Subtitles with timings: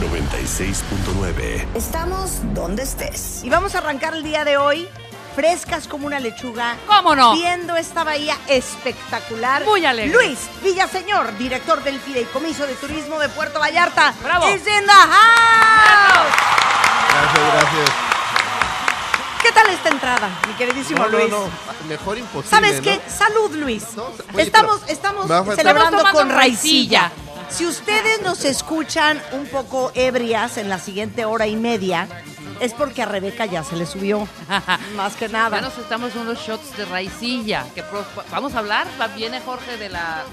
[0.00, 1.66] 96.9.
[1.74, 3.42] Estamos donde estés.
[3.44, 4.88] Y vamos a arrancar el día de hoy
[5.34, 6.76] frescas como una lechuga.
[6.86, 7.34] ¿Cómo no?
[7.34, 9.64] Viendo esta bahía espectacular.
[9.64, 10.12] Muy alegre.
[10.12, 14.14] Luis Villaseñor, director del Fideicomiso de Turismo de Puerto Vallarta.
[14.22, 14.48] Bravo.
[14.48, 16.34] is in the house.
[17.12, 17.90] Gracias, gracias.
[19.42, 21.30] ¿Qué tal esta entrada, mi queridísimo No, no, Luis?
[21.30, 21.48] no,
[21.88, 22.50] mejor imposible.
[22.50, 22.82] ¿Sabes ¿no?
[22.82, 23.00] qué?
[23.08, 23.84] Salud, Luis.
[23.96, 27.10] No, oye, estamos estamos celebrando con raicilla.
[27.50, 32.08] Si ustedes nos escuchan un poco ebrias en la siguiente hora y media,
[32.60, 34.28] es porque a Rebeca ya se le subió.
[34.96, 35.56] Más que nada.
[35.56, 37.66] Ya nos estamos unos shots de raicilla.
[38.30, 38.86] Vamos a hablar.
[39.16, 40.24] Viene Jorge de la.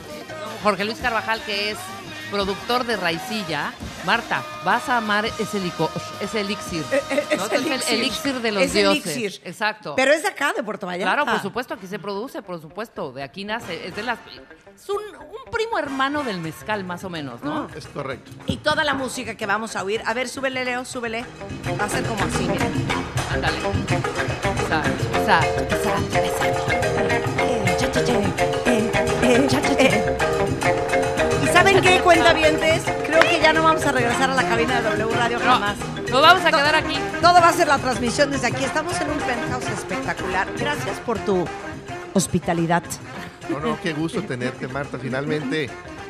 [0.63, 1.77] Jorge Luis Carvajal, que es
[2.31, 3.73] productor de raicilla.
[4.05, 5.89] Marta, vas a amar ese, lico,
[6.21, 6.83] ese elixir.
[6.91, 7.45] Eh, eh, ¿no?
[7.45, 7.51] es
[7.89, 9.05] el elixir de los Es dioses.
[9.05, 9.41] elixir.
[9.43, 9.95] Exacto.
[9.95, 11.13] Pero es de acá, de Puerto Vallarta.
[11.13, 13.11] Claro, por supuesto, aquí se produce, por supuesto.
[13.11, 13.87] De aquí nace.
[13.87, 14.19] Es de las.
[14.75, 17.67] Es un, un primo hermano del mezcal, más o menos, ¿no?
[17.75, 18.31] Es correcto.
[18.45, 20.01] Y toda la música que vamos a oír.
[20.05, 21.25] A ver, súbele, Leo, súbele.
[21.79, 22.65] Va a ser como así, mira.
[23.33, 23.57] Ándale.
[23.57, 26.77] Exacto, exacto, exacto, exacto.
[29.79, 30.76] ¿Y
[31.77, 32.83] saben qué, cuentavientes?
[33.05, 35.77] Creo que ya no vamos a regresar a la cabina de W Radio No, jamás.
[36.09, 36.97] nos vamos a quedar aquí.
[37.21, 38.63] Todo va a ser la transmisión desde aquí.
[38.63, 40.47] Estamos en un penthouse espectacular.
[40.57, 41.45] Gracias por tu
[42.13, 42.83] hospitalidad.
[43.49, 44.97] No, no, qué gusto tenerte, Marta.
[44.97, 45.69] Finalmente,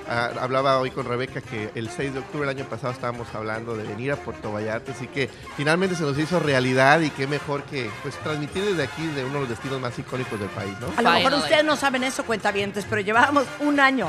[0.10, 3.76] ah, hablaba hoy con Rebeca que el 6 de octubre del año pasado estábamos hablando
[3.76, 7.64] de venir a Puerto Vallarta, así que finalmente se nos hizo realidad y qué mejor
[7.64, 10.88] que pues transmitir desde aquí de uno de los destinos más icónicos del país, ¿no?
[10.98, 14.08] A lo mejor ustedes no saben eso, cuentavientes, pero llevábamos un año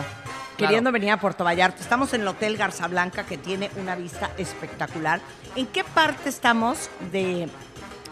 [0.59, 1.81] queriendo venir a Puerto Vallarta.
[1.81, 5.21] Estamos en el Hotel Garza Blanca, que tiene una vista espectacular.
[5.57, 7.49] ¿En qué parte estamos de...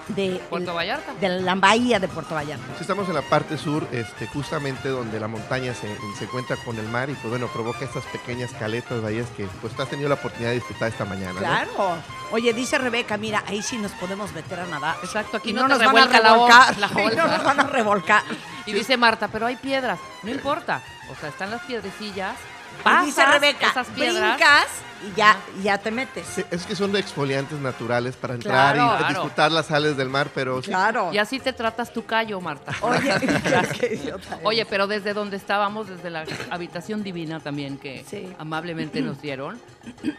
[0.08, 1.14] de Puerto Vallarta.
[1.14, 2.64] De la bahía de Puerto Vallarta.
[2.76, 6.78] Sí, Estamos en la parte sur, este, justamente donde la montaña se, se encuentra con
[6.78, 10.08] el mar y pues bueno, provoca estas pequeñas caletas, bahías que pues tú has tenido
[10.08, 11.32] la oportunidad de disfrutar esta mañana.
[11.32, 11.38] ¿no?
[11.38, 11.96] Claro.
[12.32, 14.96] Oye, dice Rebeca, mira, ahí sí nos podemos meter a nadar.
[15.02, 17.44] Exacto, aquí Y no, no, te nos van a revuelca la la Y no nos
[17.44, 18.22] van a revolcar.
[18.66, 19.98] Y dice Marta, pero hay piedras.
[20.22, 20.82] No importa.
[21.10, 22.36] O sea, están las piedrecillas.
[22.80, 24.36] Y Pasas dice Rebeca, esas piedras.
[24.36, 24.66] brincas
[25.12, 26.26] y ya, y ya te metes.
[26.26, 28.94] Sí, Es que son de exfoliantes naturales para entrar Claro.
[28.94, 29.08] y Claro.
[29.14, 31.10] disfrutar las sales del mar, pero sí, Claro.
[31.12, 32.72] Y así te tratas tu callo, Marta.
[32.80, 33.14] Oye,
[34.42, 38.28] Oye, pero desde donde estábamos, desde la habitación divina también que Sí.
[38.38, 39.60] amablemente nos dieron,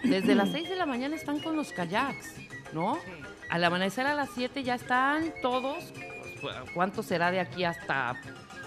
[0.03, 2.33] desde las 6 de la mañana están con los kayaks,
[2.73, 2.97] ¿no?
[3.49, 5.83] Al amanecer a las 7 ya están todos.
[6.41, 8.15] Pues, ¿Cuánto será de aquí hasta...?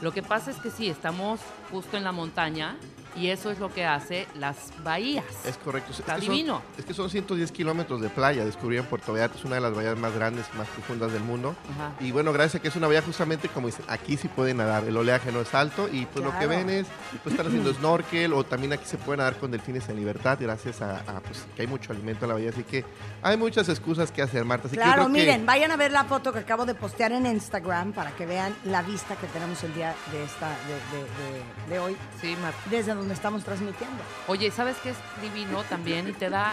[0.01, 2.77] Lo que pasa es que sí, estamos justo en la montaña
[3.17, 5.25] y eso es lo que hace las bahías.
[5.45, 5.93] es correcto.
[5.93, 6.63] Está es que son- divino.
[6.79, 9.75] es que son 110 kilómetros de playa, descubrí en Puerto Vallarta, es una de las
[9.75, 11.55] bahías más grandes y más profundas del mundo.
[11.75, 11.93] Ajá.
[12.01, 14.85] Y bueno, gracias a que es una bahía justamente como dicen, aquí sí pueden nadar,
[14.85, 16.87] el oleaje no es alto y pues lo que ven es,
[17.23, 20.81] pues están haciendo snorkel o también aquí se puede nadar con delfines en libertad gracias
[20.83, 22.85] a, a, pues, que hay mucho alimento en la bahía, así que
[23.23, 24.69] hay muchas excusas que hacer, Marta.
[24.69, 27.93] Así Claro, que- miren, vayan a ver la foto que acabo de postear en Instagram
[27.93, 31.79] para que vean la vista que tenemos el día de esta de, de- de- de
[31.79, 32.59] hoy, Sí, Marta.
[32.71, 34.03] desde donde estamos transmitiendo.
[34.29, 36.09] Oye, ¿sabes qué es divino también?
[36.09, 36.53] Y te da,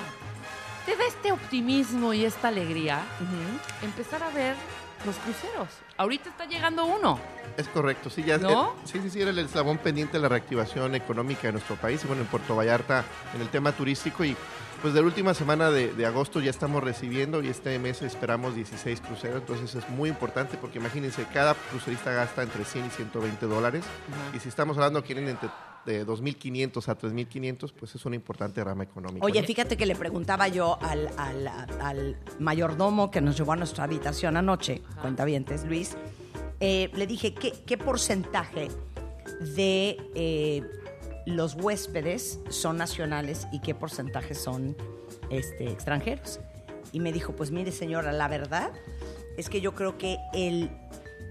[0.85, 3.02] te da este optimismo y esta alegría.
[3.84, 4.56] Empezar a ver
[5.06, 5.68] los cruceros.
[5.97, 7.19] Ahorita está llegando uno.
[7.56, 8.68] Es correcto, sí, ya ¿No?
[8.68, 12.03] eh, sí, sí, sí, era el eslabón pendiente de la reactivación económica de nuestro país.
[12.03, 13.03] Y bueno, en Puerto Vallarta,
[13.34, 14.36] en el tema turístico, y
[14.81, 18.53] pues de la última semana de, de agosto ya estamos recibiendo y este mes esperamos
[18.56, 19.38] 16 cruceros.
[19.41, 23.84] Entonces es muy importante porque imagínense, cada crucerista gasta entre 100 y 120 dólares.
[24.36, 25.50] Y si estamos hablando que quieren entre
[25.88, 29.25] de 2.500 a 3.500, pues es una importante rama económica.
[29.25, 29.48] Oye, ¿no?
[29.48, 31.48] fíjate que le preguntaba yo al, al-
[31.81, 35.95] al mayordomo que nos llevó a nuestra habitación anoche, cuentavientes, Luis,
[36.60, 38.68] eh, le dije, ¿qué, qué porcentaje
[39.56, 40.63] de eh,
[41.25, 44.75] los huéspedes son nacionales y qué porcentaje son
[45.30, 46.42] este, extranjeros?
[46.92, 48.72] Y me dijo, pues mire señora, la verdad
[49.38, 50.69] es que yo creo que el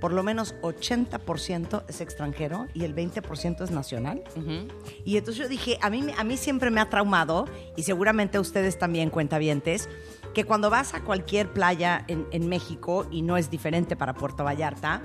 [0.00, 4.22] por lo menos 80% es extranjero y el 20% es nacional.
[5.04, 7.46] Y entonces yo dije, a mí, a mí siempre me ha traumado,
[7.76, 9.88] y seguramente a ustedes también, cuentavientes,
[10.34, 14.44] que cuando vas a cualquier playa en, en México, y no es diferente para Puerto
[14.44, 15.02] Vallarta,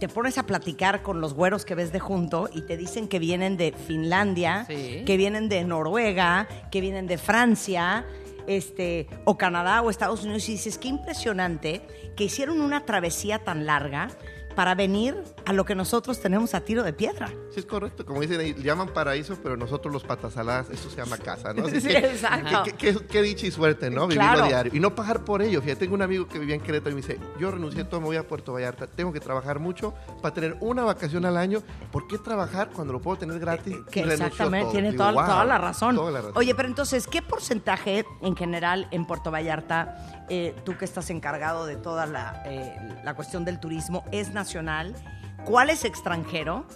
[0.00, 3.18] te pones a platicar con los güeros que ves de junto y te dicen que
[3.18, 5.02] vienen de Finlandia, Sí.
[5.06, 8.04] que vienen de Noruega, que vienen de Francia.
[8.46, 11.82] Este, o Canadá o Estados Unidos y dices, qué impresionante
[12.16, 14.10] que hicieron una travesía tan larga
[14.54, 15.16] para venir
[15.46, 17.28] a lo que nosotros tenemos a tiro de piedra.
[17.50, 18.04] Sí, es correcto.
[18.06, 21.66] Como dicen, ahí, llaman paraíso, pero nosotros los patas saladas, eso se llama casa, ¿no?
[21.66, 22.62] Así Sí, que- exacto.
[22.64, 24.06] que- que- que- Qué dicha y suerte, ¿no?
[24.06, 24.46] Vivirlo Claro.
[24.46, 24.72] diario.
[24.74, 25.60] Y no pagar por ello.
[25.62, 28.06] Fíjate, tengo un amigo que vivía en Querétaro y me dice, yo renuncié todo, me
[28.06, 31.62] voy a Puerto Vallarta, tengo que trabajar mucho para tener una vacación al año.
[31.92, 33.76] ¿Por qué trabajar cuando lo puedo tener gratis?
[33.90, 35.96] Que Y renunció a exactamente, tiene Digo, toda, "Wow, toda la razón.
[35.96, 36.32] toda la razón".
[36.36, 41.66] Oye, pero entonces, ¿qué porcentaje en general en Puerto Vallarta, eh, tú que estás encargado
[41.66, 44.94] de toda la, eh, la cuestión del turismo, es nacional?
[45.44, 46.66] ¿Cuál es extranjero?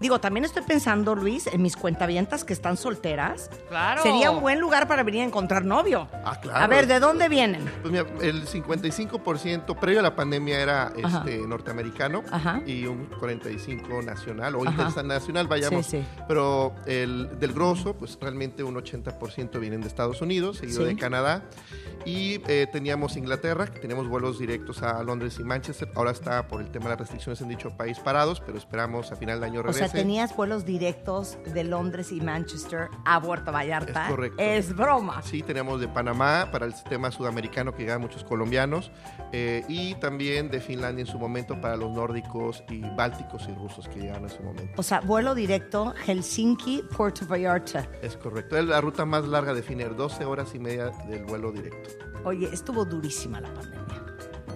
[0.00, 3.50] Digo, también estoy pensando, Luis, en mis cuentavientas que están solteras.
[3.68, 4.02] Claro.
[4.02, 6.08] Sería un buen lugar para venir a encontrar novio.
[6.24, 6.64] Ah, claro.
[6.64, 7.64] A ver, ¿de dónde vienen?
[7.82, 11.18] Pues mira, el 55% previo a la pandemia era Ajá.
[11.24, 12.60] este, norteamericano Ajá.
[12.66, 14.84] y un 45% nacional o Ajá.
[14.88, 15.86] internacional, vayamos.
[15.86, 16.06] Sí, sí.
[16.28, 20.94] Pero el, del grosso, pues realmente un 80% vienen de Estados Unidos, seguido Sí.
[20.94, 21.42] de Canadá.
[22.04, 25.90] Y eh, teníamos Inglaterra, que teníamos vuelos directos a Londres y Manchester.
[25.94, 29.16] Ahora está por el tema de las restricciones en dicho país parados, pero esperamos a
[29.16, 34.04] final de año O tenías vuelos directos de Londres y Manchester a Puerto Vallarta.
[34.04, 34.42] Es correcto.
[34.42, 35.22] Es broma.
[35.22, 38.90] Sí, teníamos de Panamá para el sistema sudamericano que llegaban muchos colombianos
[39.32, 43.88] eh, y también de Finlandia en su momento para los nórdicos y bálticos y rusos
[43.88, 44.72] que llegaban en su momento.
[44.76, 47.88] O sea, vuelo directo Helsinki, Puerto Vallarta.
[48.02, 48.56] Es correcto.
[48.56, 51.90] Es la ruta más larga de Finnair, 12 horas y media del vuelo directo.
[52.24, 54.08] Oye, estuvo durísima la pandemia.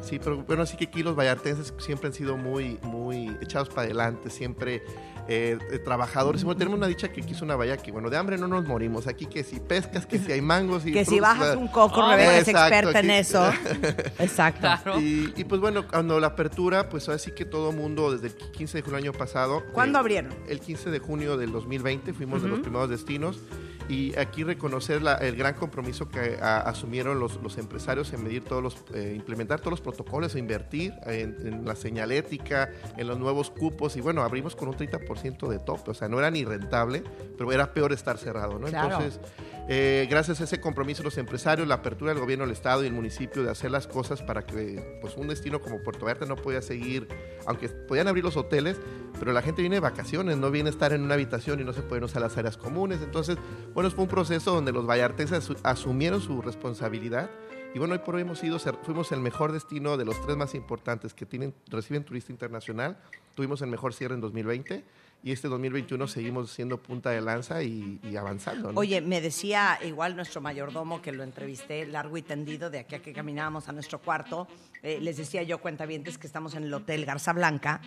[0.02, 3.82] Sí, pero bueno, sí que aquí los vallartenses siempre han sido muy, muy echados para
[3.82, 4.82] adelante, siempre
[5.29, 6.43] eh, eh, trabajadores.
[6.45, 9.07] Bueno, tenemos una dicha que es una bahía que, bueno, de hambre no nos morimos.
[9.07, 12.11] Aquí que si pescas, que si hay mangos y Que si bajas un coco, Oh,
[12.11, 13.53] Rebeca es experta en eso.
[14.19, 14.61] Exacto.
[14.61, 15.01] Claro.
[15.01, 18.79] Y, y, pues bueno, cuando la apertura, pues así que todo mundo desde el 15
[18.79, 19.63] de junio del año pasado.
[19.73, 20.35] ¿Cuándo eh, abrieron?
[20.49, 23.39] El 15 de junio del 2020 fuimos de los primeros destinos
[23.88, 28.44] y aquí reconocer la- el gran compromiso que a- asumieron los, los empresarios en medir
[28.44, 33.19] todos los, eh, implementar todos los protocolos, e invertir en, en la señalética, en los
[33.19, 36.44] nuevos cupos y bueno, abrimos con un 30% de tope, o sea, no era ni
[36.44, 37.02] rentable,
[37.37, 38.67] pero era peor estar cerrado, ¿no?
[38.69, 38.96] Claro.
[38.96, 39.20] Entonces,
[39.69, 42.88] eh, gracias a ese compromiso de los empresarios, la apertura del gobierno, del Estado y
[42.88, 46.37] el municipio de hacer las cosas para que pues, un destino como Puerto Vallarta no
[46.37, 47.06] podía seguir,
[47.47, 48.79] aunque podían abrir los hoteles,
[49.19, 51.73] pero la gente viene de vacaciones, no viene a estar en una habitación y no
[51.73, 53.00] se pueden usar las áreas comunes.
[53.03, 53.38] Entonces,
[53.73, 57.31] bueno, fue un proceso donde los vallartenses asu- asumieron su responsabilidad.
[57.75, 60.55] Y bueno, hoy por hoy hemos sido, fuimos el mejor destino de los tres más
[60.55, 62.99] importantes que tienen, reciben turista internacional.
[63.35, 64.85] Tuvimos el mejor cierre en 2020
[65.23, 68.73] y este 2021 seguimos siendo punta de lanza y, y avanzando.
[68.73, 68.81] ¿no?
[68.81, 73.03] Oye, me decía igual nuestro mayordomo que lo entrevisté largo y tendido de aquí a
[73.03, 74.49] que caminábamos a nuestro cuarto.
[74.83, 77.81] eh, les decía yo, cuentavientes, que estamos en el Hotel Garza Blanca.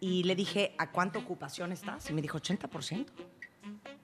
[0.00, 2.10] Y le dije, ¿a cuánta ocupación estás?
[2.10, 3.06] Y me dijo, 80%.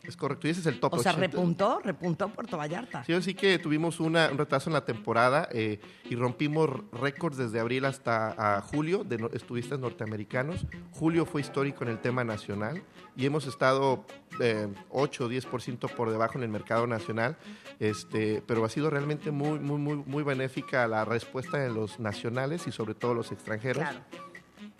[0.02, 1.26] Es correcto, y ese es el top O sea, 80.
[1.28, 3.04] repuntó, repuntó Puerto Vallarta.
[3.04, 5.78] Sí, sí que tuvimos una- un retraso en la temporada eh,
[6.10, 10.66] y rompimos récords desde abril hasta a julio de no- turistas norteamericanos.
[10.90, 12.82] Julio fue histórico en el tema nacional
[13.16, 14.04] y hemos estado
[14.40, 17.36] eh, 8 o 10% por debajo en el mercado nacional,
[17.78, 22.66] este, pero ha sido realmente muy, muy, muy, muy benéfica la respuesta de los nacionales
[22.66, 23.82] y sobre todo los extranjeros.
[23.84, 24.00] Claro.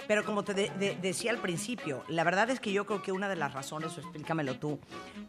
[0.09, 3.13] Pero como te de- de- decía al principio, la verdad es que yo creo que
[3.13, 4.79] una de las razones, o explícamelo tú,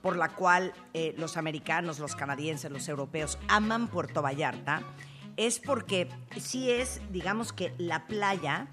[0.02, 4.82] por la cual eh, los americanos, los canadienses, los europeos aman Puerto Vallarta,
[5.38, 6.10] es porque
[6.40, 8.68] sí es, digamos que la playa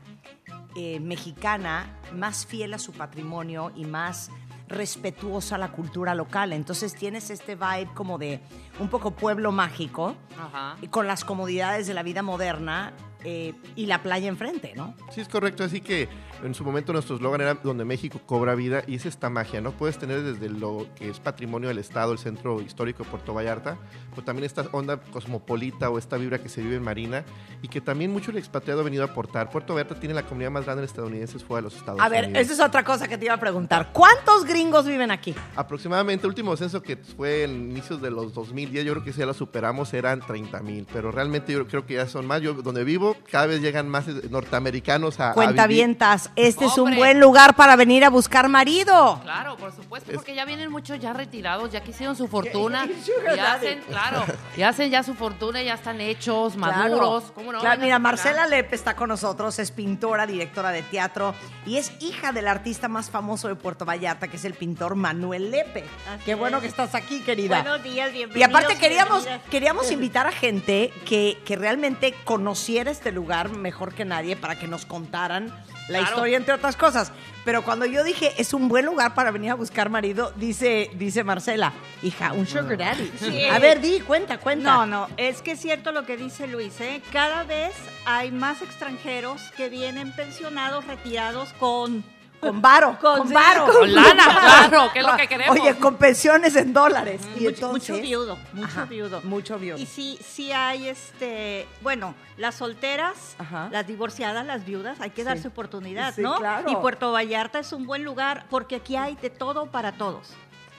[0.77, 4.31] eh, mexicana más fiel a su patrimonio y más
[4.69, 6.53] respetuosa a la cultura local.
[6.53, 8.41] Entonces tienes este vibe como de
[8.79, 10.77] un poco pueblo mágico Ajá.
[10.81, 12.93] y con las comodidades de la vida moderna
[13.25, 14.95] eh, y la playa enfrente, ¿no?
[15.11, 15.65] Sí, es correcto.
[15.65, 16.09] Así que
[16.43, 19.73] en su momento nuestro eslogan era donde México cobra vida y es esta magia, ¿no?
[19.73, 23.77] Puedes tener desde lo que es patrimonio del Estado, el centro histórico de Puerto Vallarta,
[24.11, 27.25] pero también esta onda cosmopolita o esta vibra que se vive en Marina
[27.63, 29.51] y que también mucho el expatriado ha venido a aportar.
[29.51, 32.25] Puerto Vallarta tiene la comunidad más grande de estadounidenses fuera de los Estados A ver,
[32.25, 32.43] Unidos.
[32.43, 33.91] esa es otra cosa que te iba a preguntar.
[33.93, 35.35] ¿Cuántos gringos viven aquí?
[35.57, 39.21] Aproximadamente, el último censo que fue en inicios de los 2010, yo creo que si
[39.21, 42.41] ya lo superamos, eran 30 mil, pero realmente yo creo que ya son más.
[42.41, 45.33] Yo, donde vivo, cada vez llegan más norteamericanos a.
[45.33, 49.21] Cuentavientas, este es un buen lugar para venir a buscar marido.
[49.23, 52.87] Claro, por supuesto, porque ya vienen muchos ya retirados, ya que hicieron su fortuna,
[53.27, 53.41] daddy.
[53.41, 54.25] hacen, claro,
[54.57, 56.77] ya hacen ya su fortuna, ya están hechos, Claro.
[56.77, 57.61] maduros, ¿cómo no?
[57.61, 57.99] Claro, mira.
[57.99, 61.35] Marcela Lepe está con nosotros, es pintora, directora de teatro
[61.67, 65.51] y es hija del artista más famoso de Puerto Vallarta, que es el pintor Manuel
[65.51, 65.85] Lepe.
[66.09, 66.63] Así Qué bueno es.
[66.63, 67.63] que estás aquí, querida.
[67.63, 68.37] Buenos días, bienvenidos.
[68.37, 69.51] Y aparte queríamos, bienvenidas.
[69.51, 74.69] queríamos invitar a gente que, que realmente conociera este lugar mejor que nadie para que
[74.69, 75.47] nos contaran
[75.89, 76.05] la Claro.
[76.05, 77.13] historia, entre otras cosas.
[77.47, 81.25] Pero cuando yo dije, es un buen lugar para venir a buscar marido, dice, dice
[81.25, 83.11] Marcela, hija, un sugar daddy.
[83.19, 83.45] Sí.
[83.47, 84.71] A ver, di, cuenta, cuenta.
[84.71, 87.01] No, no, es que es cierto lo que dice Luis, ¿eh?
[87.11, 87.73] Cada vez
[88.05, 92.05] hay más extranjeros que vienen pensionados, retirados con...
[92.41, 93.67] Con varo, con, varo.
[93.71, 95.59] Con lana, claro, que es lo que queremos.
[95.61, 97.21] Oye, con pensiones en dólares.
[97.37, 99.21] Y mucho, entonces- mucho viudo, mucho Ajá, viudo.
[99.25, 99.79] Mucho viudo.
[99.79, 103.69] Y sí, sí hay, este, bueno, las solteras, Ajá.
[103.71, 105.49] las divorciadas, las viudas, hay que darse Sí.
[105.49, 106.37] oportunidad, Sí, ¿no?
[106.39, 106.71] claro.
[106.71, 110.31] Y Puerto Vallarta es un buen lugar porque aquí hay de todo para todos.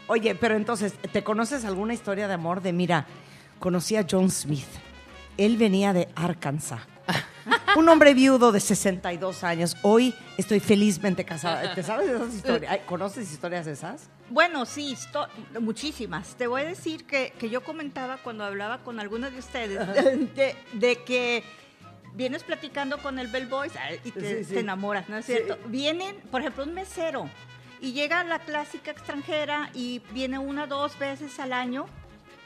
[0.07, 3.05] Oye, pero entonces, ¿te conoces alguna historia de amor de, mira,
[3.59, 4.65] conocí a John Smith.
[5.37, 6.81] Él venía de Arkansas.
[7.75, 9.75] Un hombre viudo de 62 años.
[9.81, 11.73] Hoy estoy felizmente casada.
[11.73, 12.77] ¿Te sabes esas historias?
[12.85, 14.09] ¿Conoces historias esas?
[14.29, 14.95] Bueno, sí,
[15.59, 16.35] muchísimas.
[16.35, 19.87] Te voy a decir que, que yo comentaba cuando hablaba con algunos de ustedes
[20.35, 21.43] de, de que
[22.13, 24.53] vienes platicando con el bellboy ay, y te, Sí, sí.
[24.55, 25.33] te enamoras, ¿no es Sí.
[25.33, 25.57] cierto?
[25.67, 27.29] Vienen, por ejemplo, un mesero
[27.79, 31.85] y llega la clásica extranjera y viene una dos veces al año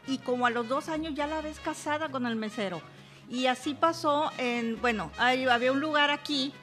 [0.08, 2.82] y como a los dos años ya la ves casada con el mesero.
[3.30, 6.54] Y así pasó en, bueno, hay- había un lugar aquí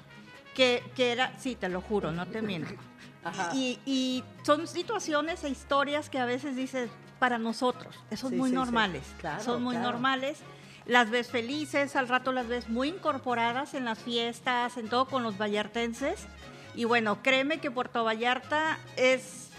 [0.55, 2.75] que, que era, sí, te lo juro, no te miento.
[3.55, 6.91] Y, y son situaciones e historias que a veces dices,
[7.21, 8.57] para nosotros, son Sí, muy sí, sí.
[8.57, 9.05] normales.
[9.21, 9.93] Claro, son muy claro.
[9.93, 10.39] normales.
[10.87, 15.23] Las ves felices, al rato las ves muy incorporadas en las fiestas, en todo con
[15.23, 16.27] los vallartenses.
[16.75, 19.51] Y bueno, créeme que Puerto Vallarta es,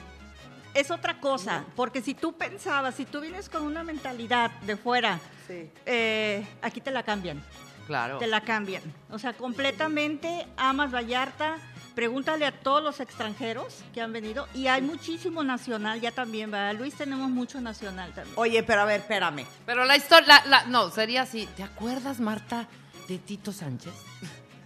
[0.74, 5.22] es otra cosa, porque si tú pensabas, si tú vienes con una mentalidad de fuera,
[5.48, 5.70] Sí.
[5.86, 7.44] eh, aquí te la cambian
[7.88, 8.18] Claro.
[8.18, 8.82] te la cambian.
[9.12, 11.58] O sea, completamente amas Vallarta.
[11.96, 14.48] Pregúntale a todos los extranjeros que han venido.
[14.56, 16.74] Y hay muchísimo nacional ya también, ¿verdad?
[16.80, 18.34] Luis, tenemos mucho nacional también.
[18.40, 19.46] Oye, pero a ver, espérame.
[19.66, 21.48] Pero la historia, la- la- no, sería así.
[21.56, 22.68] ¿Te acuerdas, Marta,
[23.08, 23.94] de Tito Sánchez?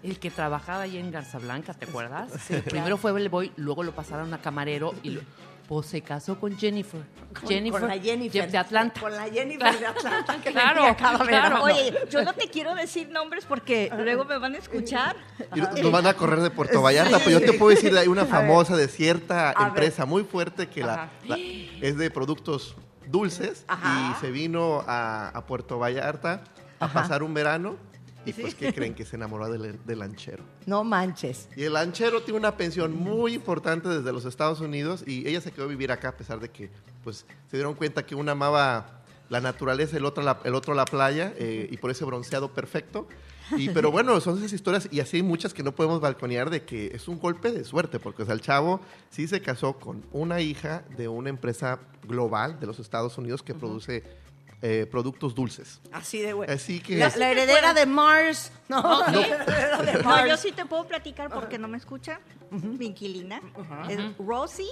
[0.04, 2.32] El que trabajaba ahí en Garza Blanca, ¿te acuerdas?
[2.66, 5.22] Primero fue Bellboy, luego lo pasaron a camarero y lo-
[5.68, 7.02] pues se casó con Jennifer.
[7.38, 8.50] Con- Jennifer, con la Jennifer.
[8.50, 9.02] de Atlanta.
[9.02, 11.64] Con la Jennifer de Atlanta que Claro, claro.
[11.64, 15.16] Oye, yo no te quiero decir nombres porque luego me van a escuchar.
[15.54, 18.26] Y nos van a correr de Puerto Vallarta, pero yo te puedo decir, hay una
[18.26, 21.10] famosa de cierta A empresa muy fuerte que la,
[21.82, 24.12] es de productos dulces Ajá.
[24.18, 26.44] y se vino a, a Puerto Vallarta
[26.80, 26.94] a Ajá.
[27.02, 27.76] pasar un verano
[28.28, 28.94] y pues ¿qué creen?
[28.94, 30.44] Que se enamoró del, del lanchero.
[30.66, 31.48] No manches.
[31.56, 35.52] Y el lanchero tiene una pensión muy importante desde los Estados Unidos y ella se
[35.52, 36.70] quedó a vivir acá a pesar de que
[37.04, 40.86] pues se dieron cuenta que una amaba la naturaleza, el otro la, el otro la
[40.86, 43.08] playa eh, y por ese bronceado perfecto.
[43.56, 46.64] Y, pero bueno, son esas historias y así hay muchas que no podemos balconear de
[46.64, 50.04] que es un golpe de suerte, porque o sea, el chavo sí se casó con
[50.12, 54.04] una hija de una empresa global de los Estados Unidos que produce
[54.62, 55.80] eh, productos dulces.
[55.92, 56.50] Así de güey.
[56.50, 56.98] Así que...
[56.98, 58.52] La, la heredera de Mars.
[58.70, 60.30] No, la heredera de No, Mars.
[60.30, 62.20] yo sí te puedo platicar porque no me escucha.
[62.50, 63.42] Mi inquilina
[63.90, 64.66] es Rosie,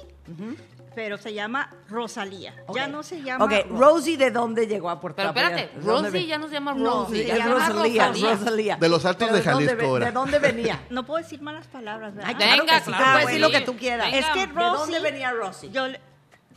[0.95, 2.55] pero se llama Rosalía.
[2.73, 3.43] Ya no se llama.
[3.45, 5.77] Ok, Ro- Rosie, ¿de dónde llegó a Puerto Pero espérate?
[5.77, 8.35] ¿De Rosie ya no se llama No, Rosie, sí, se es llama Rosalía, Rosalía.
[8.35, 8.75] Rosalía.
[8.77, 9.99] De los altos Pero de Jalisco.
[9.99, 10.81] ¿De dónde venía?
[10.89, 12.29] No puedo decir malas palabras, ¿verdad?
[12.29, 14.11] Ay, Venga, claro que sí, claro, tú puedes decir lo que tú quieras.
[14.11, 14.19] Venga.
[14.19, 14.77] Es que ¿De Rosie.
[14.79, 15.69] dónde venía Rosie?
[15.69, 15.85] Yo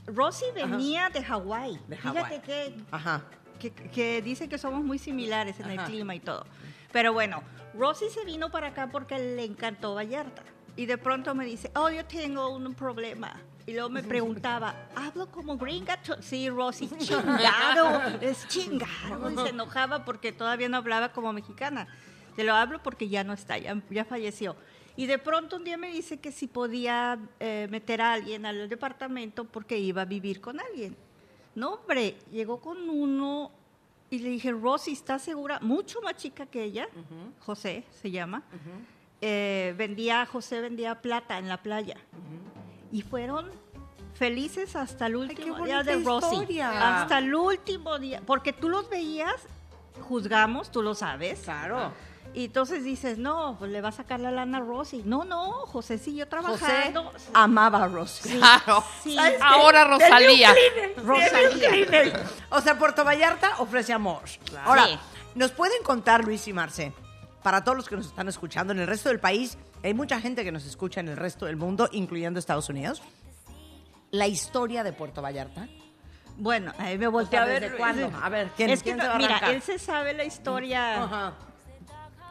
[0.08, 1.78] Rosie venía de Hawái.
[1.88, 3.22] Fíjate que, Ajá.
[3.58, 6.44] que, que dice que somos muy similares en el clima y todo.
[6.92, 7.42] Pero bueno,
[7.74, 10.42] Rosie se vino para acá porque le encantó Vallarta.
[10.76, 13.34] Y de pronto me dice, oh, yo tengo un problema.
[13.66, 15.98] Y luego me preguntaba, ¿hablo como gringa?
[16.20, 19.30] Sí, Rosy, chingado, es chingado.
[19.30, 21.86] Y se enojaba porque todavía no hablaba como mexicana.
[22.36, 24.56] Te lo hablo porque ya no está, ya, ya falleció.
[24.98, 28.68] Y de pronto un día me dice que si podía eh, meter a alguien al
[28.68, 30.96] departamento porque iba a vivir con alguien.
[31.54, 33.52] No, hombre, llegó con uno
[34.10, 35.60] y le dije, Rosy, ¿estás segura?
[35.60, 36.88] Mucho más chica que ella,
[37.38, 38.42] José se llama.
[39.20, 41.96] Eh, vendía, José vendía plata en la playa.
[42.90, 43.52] Y fueron
[44.14, 46.26] felices hasta el último día de Rosy.
[46.26, 47.02] historia.
[47.02, 48.20] Hasta el último día.
[48.26, 49.46] Porque tú los veías,
[50.00, 51.42] juzgamos, tú lo sabes.
[51.42, 51.92] Claro.
[52.38, 55.02] Y entonces dices, no, pues le va a sacar la lana a Rosy.
[55.04, 57.12] No, no, José siguió José trabajando.
[57.34, 58.38] amaba a Rosie.
[58.38, 58.84] Claro.
[59.42, 60.54] Ahora Rosalía.
[60.54, 62.26] Cleaner, Rosalía.
[62.50, 64.22] O sea, Puerto Vallarta ofrece amor.
[64.64, 64.98] Ahora, Sí.
[65.34, 66.92] ¿nos pueden contar, Luis y Marce,
[67.42, 70.44] para todos los que nos están escuchando en el resto del país, hay mucha gente
[70.44, 73.02] que nos escucha en el resto del mundo, incluyendo Estados Unidos,
[74.12, 75.66] la historia de Puerto Vallarta?
[76.36, 77.62] Bueno, ahí me volteé a ver.
[77.62, 78.12] ¿Desde cuándo?
[78.22, 80.22] A ver, ¿quién, es que quién no- se va a mira, él se sabe la
[80.22, 81.32] historia Ajá.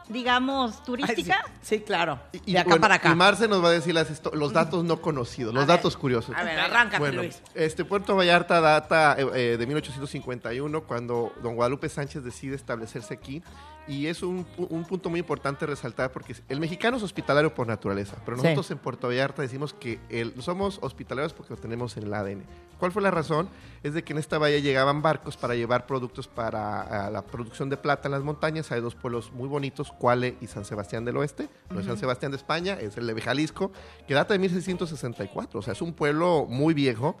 [0.08, 1.42] Digamos, turística.
[1.44, 2.18] Ay, sí, sí, claro.
[2.32, 3.10] Y- y de acá bueno, para acá.
[3.12, 5.96] Y Marce nos va a decir las los datos no conocidos, los A ver, datos
[5.96, 6.34] curiosos.
[6.36, 7.42] A ver, arráncate, Bueno, Luis.
[7.54, 13.42] este Puerto Vallarta data eh, eh, de 1851 cuando don Guadalupe Sánchez decide establecerse aquí
[13.88, 18.16] y es un, un punto muy importante resaltar porque el mexicano es hospitalario por naturaleza,
[18.24, 18.42] pero Sí.
[18.44, 22.42] nosotros en Puerto Vallarta decimos que el- somos hospitalarios porque lo tenemos en el ADN.
[22.78, 23.48] ¿Cuál fue la razón?
[23.82, 27.76] Es de que en esta bahía llegaban barcos para llevar productos para la producción de
[27.76, 28.70] plata en las montañas.
[28.70, 31.48] Hay dos pueblos muy bonitos, Cuale y San Sebastián del Oeste.
[31.70, 33.72] No es San Sebastián de España, es el de Jalisco,
[34.06, 35.58] que data de 1664.
[35.58, 37.16] O sea, es un pueblo muy viejo.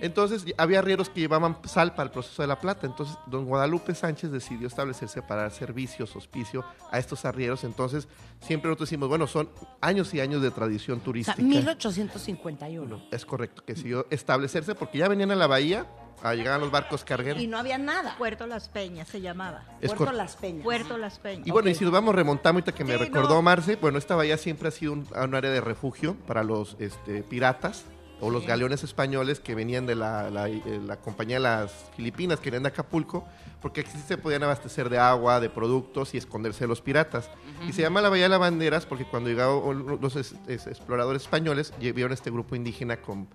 [0.00, 2.86] Entonces, había arrieros que llevaban sal para el proceso de la plata.
[2.86, 7.64] Entonces, don Guadalupe Sánchez decidió establecerse para dar servicios, hospicio a estos arrieros.
[7.64, 8.08] Entonces,
[8.40, 9.50] siempre nosotros decimos, bueno, son
[9.80, 11.42] años y años de tradición O sea, turística.
[11.42, 13.02] 1851.
[13.10, 15.86] Es correcto, que siguió establecerse porque ya venían a la bahía,
[16.22, 17.42] a llegaban los barcos cargueros.
[17.42, 18.16] Y no había nada.
[18.18, 19.64] Puerto Las Peñas se llamaba.
[19.80, 20.64] Es Puerto Las Peñas.
[20.64, 21.46] Puerto Las Peñas.
[21.46, 23.42] Y bueno, y si nos vamos remontando ahorita que me Sí, recordó no.
[23.42, 27.22] Marce, bueno, esta bahía siempre ha sido un, un área de refugio para los este,
[27.22, 27.84] piratas
[28.20, 32.38] o los galeones españoles que venían de la, la- eh, la compañía de las Filipinas,
[32.40, 33.26] que venían de Acapulco,
[33.62, 37.30] porque aquí sí se podían abastecer de agua, de productos y esconderse de los piratas.
[37.68, 41.22] Y se llama la Bahía de las Banderas porque cuando llegaron los es- es- exploradores
[41.22, 43.28] españoles, vieron este grupo indígena con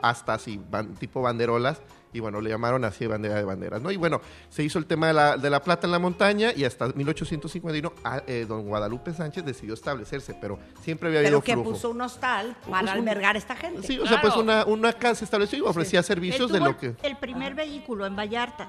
[0.00, 1.80] astas y ban- tipo banderolas
[2.12, 3.90] y bueno, le llamaron así bandera de banderas, ¿no?
[3.90, 6.64] Y bueno, se hizo el tema de la, de la plata en la montaña y
[6.64, 11.52] hasta 1851 a- eh, don Guadalupe Sánchez decidió establecerse, pero siempre había Pero habido que
[11.52, 11.70] flujo.
[11.72, 13.86] puso un hostal para Puso un- albergar a esta gente.
[13.86, 16.94] Sí, o sea, pues una, una casa se estableció y ofrecía servicios de lo que...
[17.02, 18.68] el primer vehículo en Vallarta.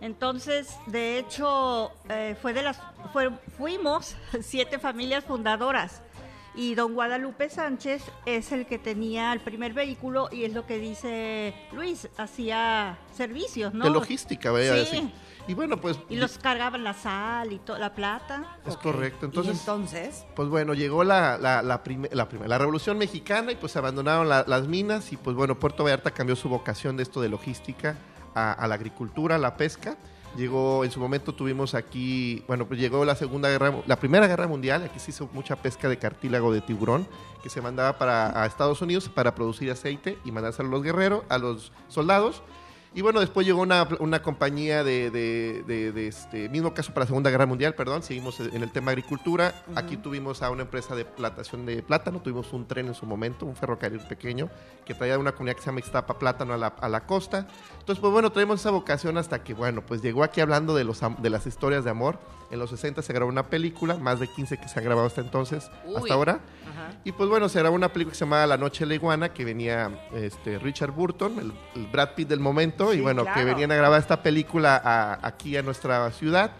[0.00, 2.80] Entonces, de hecho, eh, fue de las,
[3.12, 6.00] fue- fuimos siete familias fundadoras.
[6.54, 10.78] Y don Guadalupe Sánchez es el que tenía el primer vehículo y es lo que
[10.78, 13.84] dice Luis, hacía servicios, ¿no?
[13.84, 14.80] De logística, vaya a Sí.
[14.80, 15.10] decir.
[15.46, 15.98] Y bueno, pues...
[16.08, 18.58] Y los cargaban la sal y toda la plata.
[18.66, 19.26] Es correcto.
[19.26, 21.80] Y Entonces, entonces, pues bueno, llegó la, la, la,
[22.12, 26.36] la, Revolución Mexicana y pues abandonaron la- las minas y pues bueno, Puerto Vallarta cambió
[26.36, 27.96] su vocación de esto de logística
[28.34, 29.96] a, a la agricultura, a la pesca.
[30.36, 34.46] Llegó, en su momento tuvimos aquí, bueno, pues llegó la Segunda Guerra, la Primera Guerra
[34.46, 37.08] Mundial, aquí se hizo mucha pesca de cartílago de tiburón
[37.42, 41.24] que se mandaba para a Estados Unidos para producir aceite y mandárselo a los guerreros,
[41.28, 42.42] a los soldados.
[42.92, 47.04] Y bueno, después llegó una, una compañía de, de- de- de este mismo caso para
[47.04, 49.54] la Segunda Guerra Mundial, perdón, seguimos en el tema agricultura.
[49.76, 53.46] Aquí tuvimos a una empresa de plantación de plátano, tuvimos un tren en su momento,
[53.46, 54.50] un ferrocarril pequeño,
[54.84, 57.46] que traía una comunidad que se llama Ixtapa Plátano a la, a la costa.
[57.78, 61.00] Entonces, pues bueno, traemos esa vocación hasta que, bueno, pues llegó aquí hablando de, los,
[61.18, 62.18] de las historias de amor.
[62.50, 65.20] En los 60 se grabó una película, más de 15 que se han grabado hasta
[65.20, 65.94] entonces, Uy.
[65.94, 66.40] hasta ahora.
[67.04, 69.32] Y pues bueno, se grabó una película que se llamaba La Noche de la Iguana,
[69.32, 73.44] que venía este, Richard Burton, el, el Brad Pitt del momento, y Sí, bueno, que
[73.44, 76.52] venían a grabar esta película a- aquí a nuestra ciudad.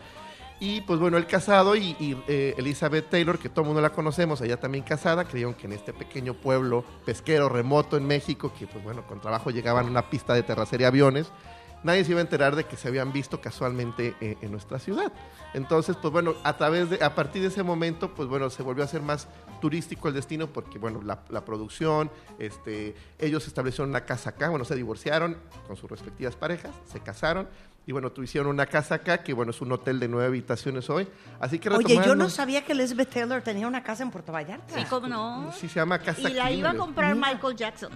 [0.62, 3.90] Y pues bueno, él casado y, y, eh, Elizabeth Taylor, que todo el mundo la
[3.92, 8.66] conocemos, ella también casada, creyeron que en este pequeño pueblo pesquero remoto en México, que
[8.66, 11.33] pues bueno, con trabajo llegaban a una pista de terracería aviones,
[11.82, 15.12] nadie se iba a enterar de que se habían visto casualmente eh, en nuestra ciudad.
[15.54, 18.84] Entonces, pues bueno, a través de, a partir de ese momento, pues bueno, se volvió
[18.84, 19.28] a ser más
[19.60, 24.64] turístico el destino porque, bueno, la, la producción, este, ellos establecieron una casa acá, bueno,
[24.64, 27.48] se divorciaron con sus respectivas parejas, se casaron
[27.86, 30.88] y bueno, tu hicieron una casa acá, que bueno, es un hotel de nueve habitaciones
[30.90, 31.08] hoy.
[31.40, 34.78] Así que oye, yo no sabía que Elizabeth Taylor tenía una casa en Puerto Vallarta.
[34.78, 35.50] Sí, cómo no.
[35.52, 37.32] Sí, se llama Casa Y la iba a comprar Mira.
[37.32, 37.92] Michael Jackson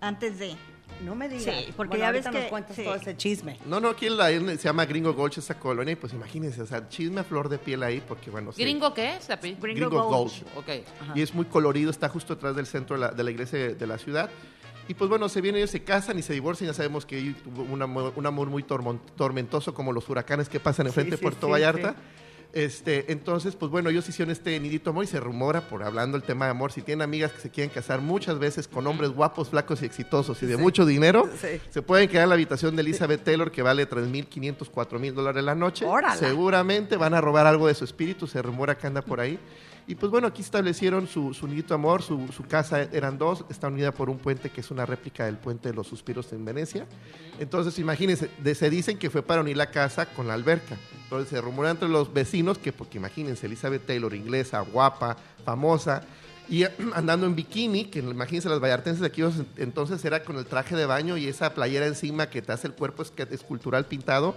[0.00, 0.56] antes de.
[1.04, 1.44] No me digas.
[1.44, 2.82] Sí, porque Bueno, ya ves nos que- cuentas sí.
[2.84, 3.58] todo ese chisme.
[3.66, 6.62] No, no, aquí en la, en- se llama Gringo Gulch esa colonia y pues imagínense,
[6.62, 8.62] o sea, chisme a flor de piel ahí porque bueno, sí.
[8.62, 9.28] ¿Gringo qué es?
[9.30, 9.56] Api?
[9.60, 10.42] Gringo Gringo Gulch.
[10.54, 10.56] Gulch.
[10.56, 10.84] Ok.
[11.14, 13.74] y es muy colorido, está justo detrás del centro de la, de la iglesia de,
[13.74, 14.30] de la ciudad.
[14.88, 16.68] Y pues bueno, se vienen ellos, se casan y se divorcian.
[16.70, 20.86] Ya sabemos que tuvo un amor, un amor muy tormentoso, como los huracanes que pasan
[20.86, 21.96] enfrente de sí, Puerto sí, Vallarta.
[22.56, 26.22] Este, entonces, pues bueno, ellos hicieron este nidito amor y se rumora, por hablando el
[26.22, 29.50] tema de amor, si tienen amigas que se quieren casar muchas veces con hombres guapos,
[29.50, 31.60] flacos y exitosos y de mucho dinero, Sí.
[31.68, 35.54] se pueden quedar en la habitación de Elizabeth Taylor que vale 3.500, 4.000 dólares la
[35.54, 35.84] noche.
[35.84, 36.18] ¡Órale!
[36.18, 39.38] Seguramente van a robar algo de su espíritu, se rumora que anda por ahí.
[39.86, 43.68] Y pues bueno, aquí establecieron su, su nidito amor, su, su casa eran dos, está
[43.68, 46.86] unida por un puente que es una réplica del puente de los suspiros en Venecia.
[47.38, 50.78] Entonces imagínense, de- se dicen que fue para unir la casa con la alberca.
[51.06, 56.02] Entonces se rumora entre los vecinos que, porque imagínense, Elizabeth Taylor, inglesa, guapa, famosa,
[56.48, 56.64] y
[56.94, 59.22] andando en bikini, que imagínense las vallartenses de aquí
[59.56, 62.72] entonces era con el traje de baño y esa playera encima que te hace el
[62.74, 64.34] cuerpo es- escultural pintado,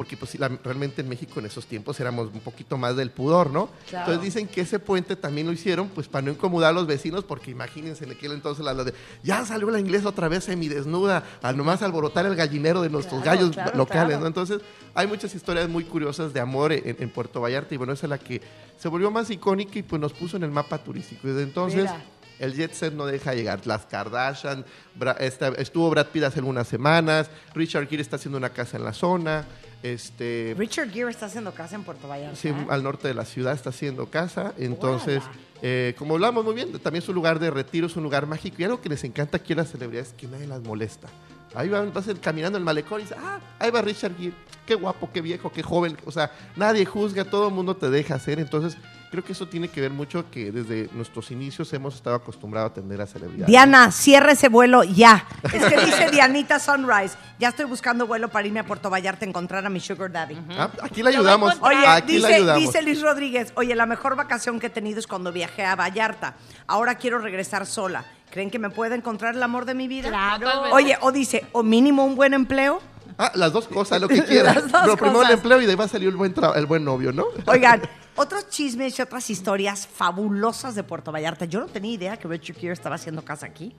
[0.00, 3.50] porque pues la- realmente en México en esos tiempos éramos un poquito más del pudor,
[3.50, 3.68] ¿no?
[3.90, 4.12] Claro.
[4.12, 7.22] Entonces dicen que ese puente también lo hicieron pues para no incomodar a los vecinos,
[7.22, 11.22] porque imagínense en aquel entonces la, la de, ya salió la inglesa otra vez semidesnuda,
[11.42, 14.18] a nomás alborotar el gallinero de nuestros Claro, gallos claro, locales.
[14.20, 14.26] ¿no?
[14.26, 14.62] Entonces
[14.94, 18.10] hay muchas historias muy curiosas de amor en, en Puerto Vallarta y bueno, esa es
[18.10, 18.40] la que
[18.78, 21.28] se volvió más icónica y pues nos puso en el mapa turístico.
[21.28, 21.82] Y desde entonces...
[21.82, 22.02] Mira.
[22.40, 23.60] El jet set no deja llegar.
[23.66, 24.64] Las Kardashian,
[24.98, 28.84] Bra- esta- estuvo Brad Pitt hace algunas semanas, Richard Gere está haciendo una casa en
[28.84, 29.44] la zona,
[29.82, 32.36] este, Richard Gere está haciendo casa en Puerto Vallarta.
[32.36, 32.66] sí, ¿eh?
[32.68, 34.52] al norte de la ciudad está haciendo casa.
[34.58, 35.22] Entonces,
[35.62, 38.56] eh, como hablamos muy bien, también es un lugar de retiro, es un lugar mágico.
[38.58, 41.08] Y algo que les encanta aquí a las celebridades es que nadie las molesta.
[41.54, 44.32] Ahí van, vas caminando en el malecón y dices, ah, ahí va Richard Gere,
[44.66, 45.96] qué guapo, qué viejo, qué joven.
[46.04, 48.38] O sea, nadie juzga, todo el mundo te deja hacer.
[48.38, 48.76] Entonces,
[49.10, 52.72] creo que eso tiene que ver mucho que desde nuestros inicios hemos estado acostumbrados a
[52.72, 53.46] atender a celebridades.
[53.46, 55.26] Diana, cierra ese vuelo ya.
[55.52, 57.16] Es que dice Dianita Sunrise.
[57.38, 60.36] Ya estoy buscando vuelo para irme a Puerto Vallarta a encontrar a mi sugar daddy.
[60.56, 61.56] Ah, aquí le ayudamos.
[61.60, 62.62] Oye, aquí dice, ayudamos.
[62.62, 66.34] dice Liz Rodríguez, oye, la mejor vacación que he tenido es cuando viajé a Vallarta.
[66.66, 68.04] Ahora quiero regresar sola.
[68.30, 70.08] ¿Creen que me pueda encontrar el amor de mi vida?
[70.08, 70.48] Claro.
[70.72, 72.80] Oye, o dice, o mínimo un buen empleo.
[73.18, 74.54] Ah, las dos cosas, lo que quieras.
[74.54, 75.30] Las dos Pero primero cosas.
[75.32, 77.24] el empleo y de ahí va a salir el buen, tra- el buen novio, ¿no?
[77.46, 77.82] Oigan,
[78.16, 81.44] otros chismes y otras historias fabulosas de Puerto Vallarta.
[81.44, 83.74] Yo no tenía idea que Richard Gere estaba haciendo casa aquí.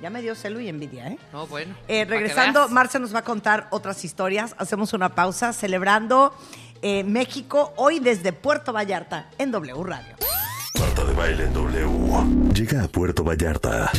[0.00, 1.18] Ya me dio celo y envidia, ¿eh?
[1.32, 1.74] No, bueno.
[1.88, 2.68] Eh, regresando.
[2.68, 4.54] Marce nos va a contar otras historias.
[4.58, 6.34] Hacemos una pausa celebrando
[6.82, 10.14] eh, México hoy desde Puerto Vallarta en W Radio.
[10.78, 12.52] Marta de baile en W.
[12.52, 13.90] Llega a Puerto Vallarta.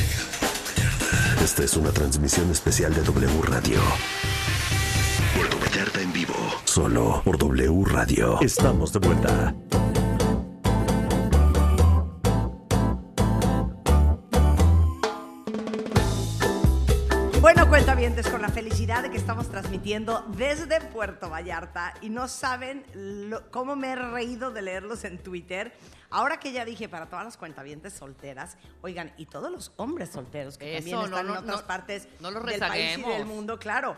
[1.43, 3.79] Esta es una transmisión especial de W Radio.
[6.81, 8.39] Solo por W Radio.
[8.39, 9.55] Estamos de vuelta.
[17.41, 22.85] Bueno, cuentavientes, con la felicidad de que estamos transmitiendo desde Puerto Vallarta y no saben
[22.93, 25.71] lo- cómo me he reído de leerlos en Twitter.
[26.09, 30.57] Ahora que ya dije para todas las cuentavientes solteras, oigan, y todos los hombres solteros
[30.57, 33.95] que Eso, también están no, en otras no, partes del país y del mundo, claro,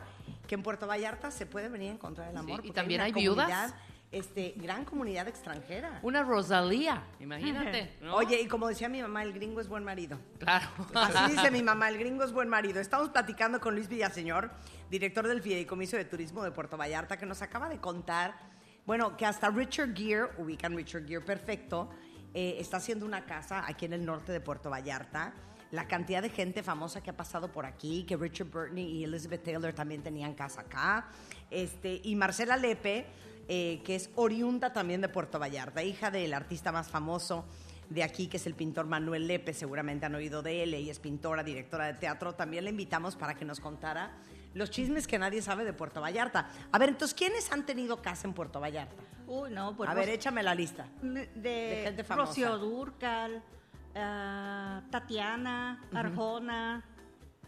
[0.47, 2.61] que en Puerto Vallarta se puede venir a encontrar el amor.
[2.61, 3.73] Sí, y también hay viudas.
[4.11, 5.99] Este, gran comunidad extranjera.
[6.01, 7.95] Una Rosalía, imagínate.
[8.01, 8.15] ¿no?
[8.15, 10.19] Oye, y como decía mi mamá, el gringo es buen marido.
[10.39, 10.67] Claro.
[10.95, 12.79] Así dice mi mamá, el gringo es buen marido.
[12.81, 14.49] Estamos platicando con Luis Villaseñor,
[14.89, 18.33] director del Fideicomiso de Turismo de Puerto Vallarta, que nos acaba de contar,
[18.87, 21.91] bueno, que hasta Richard Gere, ubican Richard Gere perfecto,
[22.33, 25.33] eh, está haciendo una casa aquí en el norte de Puerto Vallarta.
[25.71, 29.43] La cantidad de gente famosa que ha pasado por aquí, que Richard Burton y Elizabeth
[29.43, 31.09] Taylor también tenían casa acá.
[31.51, 33.05] Este, y Marcela Lepe,
[33.47, 37.45] eh, que es oriunda también de Puerto Vallarta, hija del artista más famoso
[37.89, 40.99] de aquí, que es el pintor Manuel Lepe, seguramente han oído de él, ella es
[40.99, 44.11] pintora, directora de teatro, también la invitamos para que nos contara
[44.53, 46.49] los chismes que nadie sabe de Puerto Vallarta.
[46.71, 49.03] A ver, entonces, ¿quiénes han tenido casa en Puerto Vallarta?
[49.27, 50.87] Uy, no, pues A ver, échame la lista.
[51.01, 52.27] de, de gente famosa.
[52.27, 53.43] Rocío Durcal,
[53.95, 56.83] ah, Tatiana, Arjona.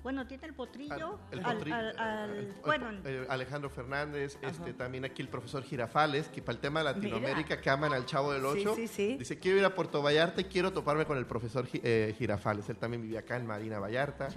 [0.03, 1.19] Bueno, tiene el potrillo.
[1.29, 5.27] El al- potrillo, al- al- el- el- bueno, eh, Alejandro Fernández, este, también aquí el
[5.27, 8.87] profesor Girafales, que para el tema de Latinoamérica que aman al Chavo del Ocho, sí,
[8.87, 9.15] sí.
[9.17, 12.67] dice quiero ir a Puerto Vallarta y quiero toparme con el profesor Gi- eh, Girafales.
[12.69, 14.29] Él también vivía acá en Marina Vallarta.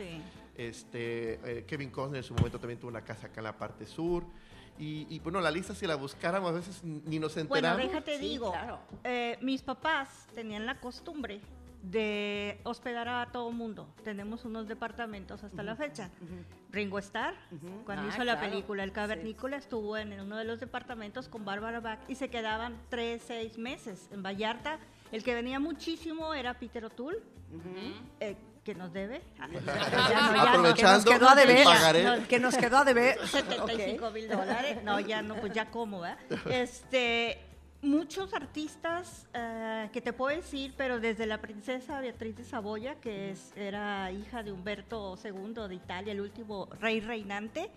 [0.54, 3.86] Este, eh, Kevin Costner en su momento también tuvo una casa acá en la parte
[3.86, 4.24] sur.
[4.78, 7.82] Y, y, bueno, la lista si la buscáramos a veces ni nos Bueno, enteramos.
[7.86, 8.80] déjate Sí, digo, claro.
[9.04, 11.40] eh, mis papás tenían la costumbre
[11.84, 13.86] de hospedar a todo mundo.
[14.02, 16.10] Tenemos unos departamentos hasta la fecha.
[16.70, 17.34] Ringo Starr,
[17.84, 21.80] cuando Ah, hizo la película El Cavernícola, estuvo en uno de los departamentos con Bárbara
[21.80, 24.78] Bach y se quedaban tres, seis meses en Vallarta.
[25.12, 27.18] El que venía muchísimo era Peter O'Toole,
[28.20, 29.20] eh, que nos debe.
[29.38, 32.26] Aprovechando, que nos quedó a deber.
[32.26, 33.18] Que nos quedó a deber.
[33.26, 34.82] 75 mil dólares.
[34.82, 36.18] No, ya no, pues ya cómo, ¿verdad?
[36.50, 37.38] Este,
[37.84, 43.30] muchos artistas eh, que te puedo decir, pero desde la princesa Beatriz de Saboya, que
[43.30, 47.70] es, era hija de Humberto II de Italia, el último rey reinante.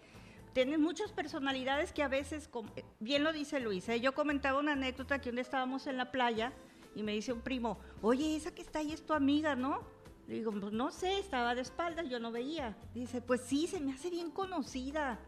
[0.54, 4.00] Tienen muchas personalidades que a veces, com- bien lo dice Luis, ¿eh?
[4.00, 6.52] yo comentaba una anécdota que un estábamos en la playa
[6.96, 9.82] y me dice un primo, oye, esa que está ahí es tu amiga, ¿no?
[10.28, 12.76] Le digo, pues no sé, estaba de espaldas, yo no veía.
[12.94, 15.20] Dice, pues sí, se me hace bien conocida.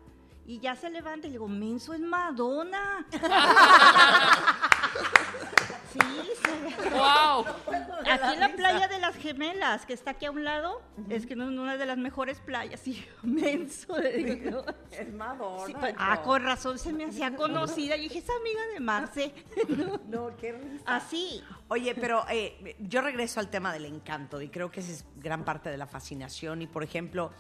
[0.49, 3.05] Y ya se levanta y le digo, menso es Madonna.
[5.93, 5.99] sí,
[6.43, 7.45] se- ¡Wow!
[8.11, 11.35] aquí en la playa de las gemelas, que está aquí a un lado, es que
[11.35, 12.87] no es una de las mejores playas.
[12.87, 14.65] Y yo, menso, le digo, ¿no?
[14.89, 15.67] Es Madonna.
[15.67, 17.95] Sí, pues, ah, con razón se me hacía conocida.
[17.95, 19.31] Yo dije, es amiga de Marce.
[20.07, 20.83] No, qué risa.
[20.87, 21.43] Así.
[21.67, 25.45] Oye, pero eh, yo regreso al tema del encanto y creo que esa es gran
[25.45, 26.63] parte de la fascinación.
[26.63, 27.31] Y por ejemplo,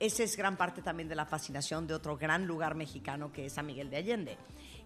[0.00, 3.52] esa es gran parte también de la fascinación de otro gran lugar mexicano que es
[3.52, 4.38] San Miguel de Allende,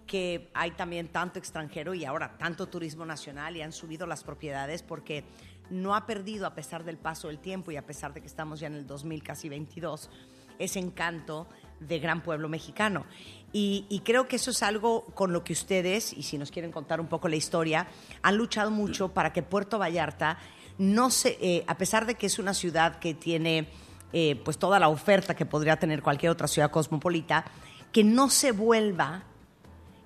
[0.06, 4.82] que hay también tanto extranjero y ahora tanto turismo nacional y han subido las propiedades
[4.82, 5.24] porque
[5.70, 8.60] no ha perdido a pesar del paso del tiempo y a pesar de que estamos
[8.60, 10.10] ya en el 2000 casi 22
[10.58, 11.46] ese encanto
[11.80, 13.04] de gran pueblo mexicano.
[13.52, 16.72] Y, y creo que eso es algo con lo que ustedes, y si nos quieren
[16.72, 17.86] contar un poco la historia,
[18.22, 20.38] han luchado mucho para que Puerto Vallarta
[20.78, 23.68] no se, eh, a pesar de que es una ciudad que tiene
[24.16, 27.44] eh, pues toda la oferta que podría tener cualquier otra ciudad cosmopolita,
[27.90, 29.24] que no se vuelva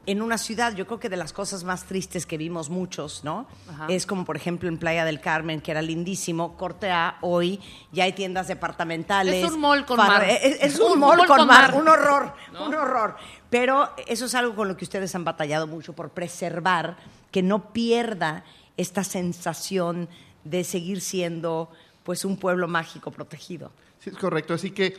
[0.07, 3.47] en una ciudad, yo creo que de las cosas más tristes que vimos muchos, ¿no?
[3.69, 3.85] Ajá.
[3.91, 7.61] Es como por ejemplo en Playa del Carmen, que era lindísimo, Corte A, hoy
[7.93, 9.45] ya hay tiendas departamentales.
[9.45, 10.25] Es un mall con mar.
[10.25, 11.83] Es, es Es un, un mall mall con, con mar, mar.
[11.83, 12.67] un horror, ¿No?
[12.69, 13.17] un horror.
[13.51, 16.97] Pero eso es algo con lo que ustedes han batallado mucho por preservar,
[17.31, 18.45] que no pierda
[18.79, 20.09] esta sensación
[20.45, 21.71] de seguir siendo
[22.09, 23.71] pues un pueblo mágico protegido.
[23.99, 24.55] Sí, es correcto.
[24.55, 24.97] Así que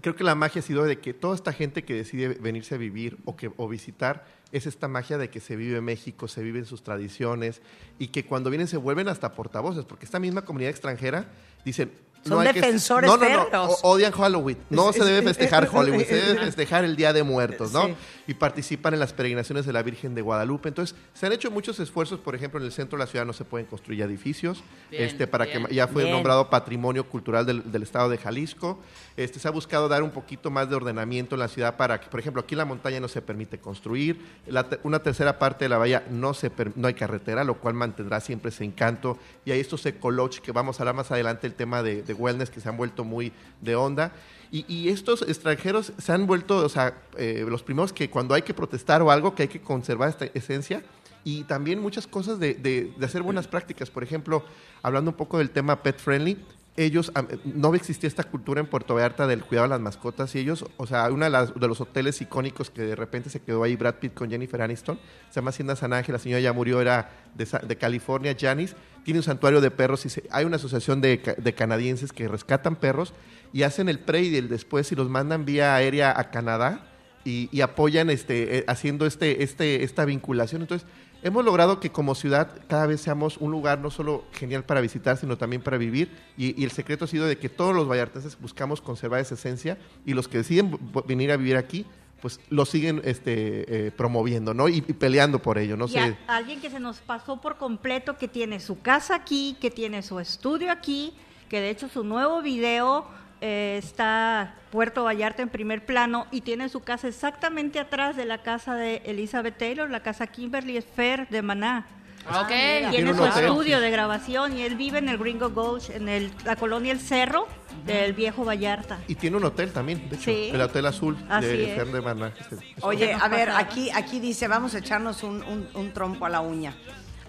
[0.00, 2.78] creo que la magia ha sido de que toda esta gente que decide venirse a
[2.78, 6.42] vivir o, que, o visitar es esta magia de que se vive en México, se
[6.42, 7.60] viven sus tradiciones
[7.98, 11.26] y que cuando vienen se vuelven hasta portavoces, porque esta misma comunidad extranjera
[11.66, 11.92] dicen...
[12.24, 13.78] Son hay que- defensores no, no, no, férreos.
[13.82, 14.56] o- odian Halloween.
[14.70, 17.86] No se debe festejar Halloween, se debe festejar el Día de Muertos, ¿no?
[17.88, 17.94] Sí.
[18.26, 20.68] Y participan en las peregrinaciones de la Virgen de Guadalupe.
[20.68, 23.32] Entonces, se han hecho muchos esfuerzos, por ejemplo, en el centro de la ciudad no
[23.32, 25.66] se pueden construir edificios, Bien, este, para bien.
[25.66, 26.14] que ya fue Bien.
[26.14, 28.78] nombrado Patrimonio Cultural del, del Estado de Jalisco.
[29.16, 32.08] Este, se ha buscado dar un poquito más de ordenamiento en la ciudad para que,
[32.08, 35.68] por ejemplo, aquí en la montaña no se permite construir, La una tercera parte de
[35.68, 39.18] la bahía no, se no hay carretera, lo cual mantendrá siempre ese encanto.
[39.44, 42.50] Y hay estos ecolodge que vamos a hablar más adelante, el tema de, de wellness
[42.50, 44.12] que se han vuelto muy de onda.
[44.54, 48.52] Y, estos extranjeros se han vuelto, o sea, eh, los primeros que cuando hay que
[48.52, 50.82] protestar o algo, que hay que conservar esta esencia,
[51.24, 53.88] y también muchas cosas de, de- de hacer buenas prácticas.
[53.88, 54.44] Por ejemplo,
[54.82, 56.36] hablando un poco del tema pet friendly,
[56.76, 57.12] ellos,
[57.44, 60.86] no existía esta cultura en Puerto Vallarta del cuidado de las mascotas y ellos, o
[60.86, 64.14] sea, uno de, de los hoteles icónicos que de repente se quedó ahí Brad Pitt
[64.14, 68.34] con Jennifer Aniston, se llama Hacienda San Ángel, la señora ya murió, era de, California,
[68.38, 72.76] Janice, tiene un santuario de perros y se- hay una asociación de canadienses que rescatan
[72.76, 73.12] perros
[73.52, 76.86] y hacen el pre y el después y los mandan vía aérea a Canadá
[77.24, 80.62] y, y apoyan este, eh, haciendo este, este, esta vinculación.
[80.62, 80.88] Entonces,
[81.22, 85.16] hemos logrado que como ciudad cada vez seamos un lugar no solo genial para visitar,
[85.16, 86.10] sino también para vivir.
[86.36, 89.78] Y, y el secreto ha sido de que todos los vallartenses buscamos conservar esa esencia
[90.04, 91.86] y los que deciden venir a vivir aquí,
[92.20, 94.68] pues lo siguen este, eh, promoviendo, ¿no?
[94.68, 96.16] Y, y peleando por ello, no Y sé.
[96.28, 100.02] a- alguien que se nos pasó por completo, que tiene su casa aquí, que tiene
[100.02, 101.14] su estudio aquí,
[101.48, 103.06] que de hecho su nuevo video
[103.42, 108.38] eh, está Puerto Vallarta en primer plano y tiene su casa exactamente atrás de la
[108.38, 111.84] casa de Elizabeth Taylor, la casa Kimberly Fair de Maná.
[112.28, 112.46] Ok.
[112.48, 116.32] Tiene Tiene su estudio de grabación y él vive en el Gringo Gulch, en el-
[116.44, 117.48] la colonia El Cerro
[117.84, 118.98] del viejo Vallarta.
[119.08, 120.50] Y tiene un hotel también, de hecho, Sí.
[120.52, 121.74] el Hotel Azul Así de es.
[121.76, 122.28] Fern de Maná.
[122.38, 126.24] Este, es- Oye, a ver, aquí, aquí dice, vamos a echarnos un, un- un trompo
[126.24, 126.76] a la uña.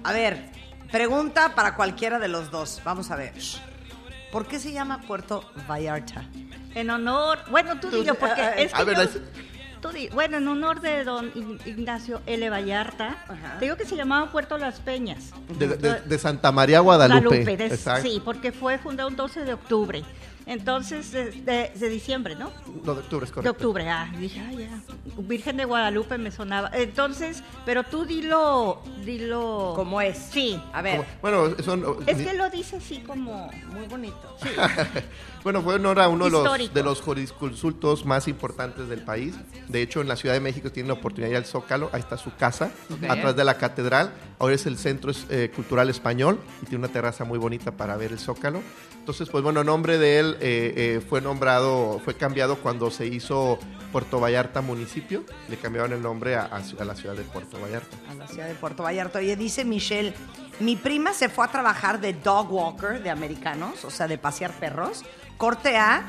[0.04, 0.46] A ver,
[0.92, 2.80] pregunta para cualquiera de los dos.
[2.86, 3.34] Vamos a ver.
[4.34, 6.24] ¿Por qué se llama Puerto Vallarta?
[6.74, 9.20] En honor, bueno, tú dilo, porque ah, ah, es que a ver, yo- es-
[9.80, 12.50] tú di- bueno, en honor de don Ign- Ignacio L.
[12.50, 13.60] Vallarta, Ajá.
[13.60, 15.26] te digo que se llamaba Puerto Las Peñas.
[15.60, 17.44] de, de- de Santa María Guadalupe.
[17.44, 20.04] Guadalupe, de- sí, porque fue fundado un 12 de octubre.
[20.46, 22.52] Entonces, de, de- de diciembre, ¿no?
[22.84, 23.52] No, de octubre, es De correcto.
[23.52, 24.82] octubre, ah, dije, ah, ya.
[25.18, 26.70] Virgen de Guadalupe me sonaba.
[26.74, 29.74] Entonces, pero tú dilo, dilo.
[29.76, 30.18] ¿Cómo es?
[30.18, 30.62] Sí.
[30.74, 33.50] A ver, Como- Bueno, son, Es que lo dice así como.
[33.72, 34.36] muy bonito.
[35.44, 36.74] Bueno, fue honor a uno de los, Histórico.
[36.74, 39.36] de los jurisconsultos más importantes del país.
[39.68, 41.90] De hecho, en la Ciudad de México tiene la oportunidad de ir al Zócalo.
[41.92, 42.72] Ahí está su casa,
[43.10, 44.12] atrás de la catedral.
[44.40, 48.14] Ahora es el Centro eh, Cultural Español y tiene una terraza muy bonita para ver
[48.14, 48.62] el Zócalo.
[49.00, 53.58] Entonces, pues bueno, nombre de él eh, eh, fue nombrado, fue cambiado cuando se hizo
[53.92, 55.24] Puerto Vallarta municipio.
[55.50, 57.96] Le cambiaron el nombre a, a ci- a la ciudad de Puerto Vallarta.
[58.10, 59.20] A la ciudad de Puerto Vallarta.
[59.20, 60.14] Oye, dice Michelle,
[60.60, 64.52] mi prima se fue a trabajar de dog walker de americanos, o sea, de pasear
[64.54, 65.04] perros.
[65.38, 66.04] Corte A,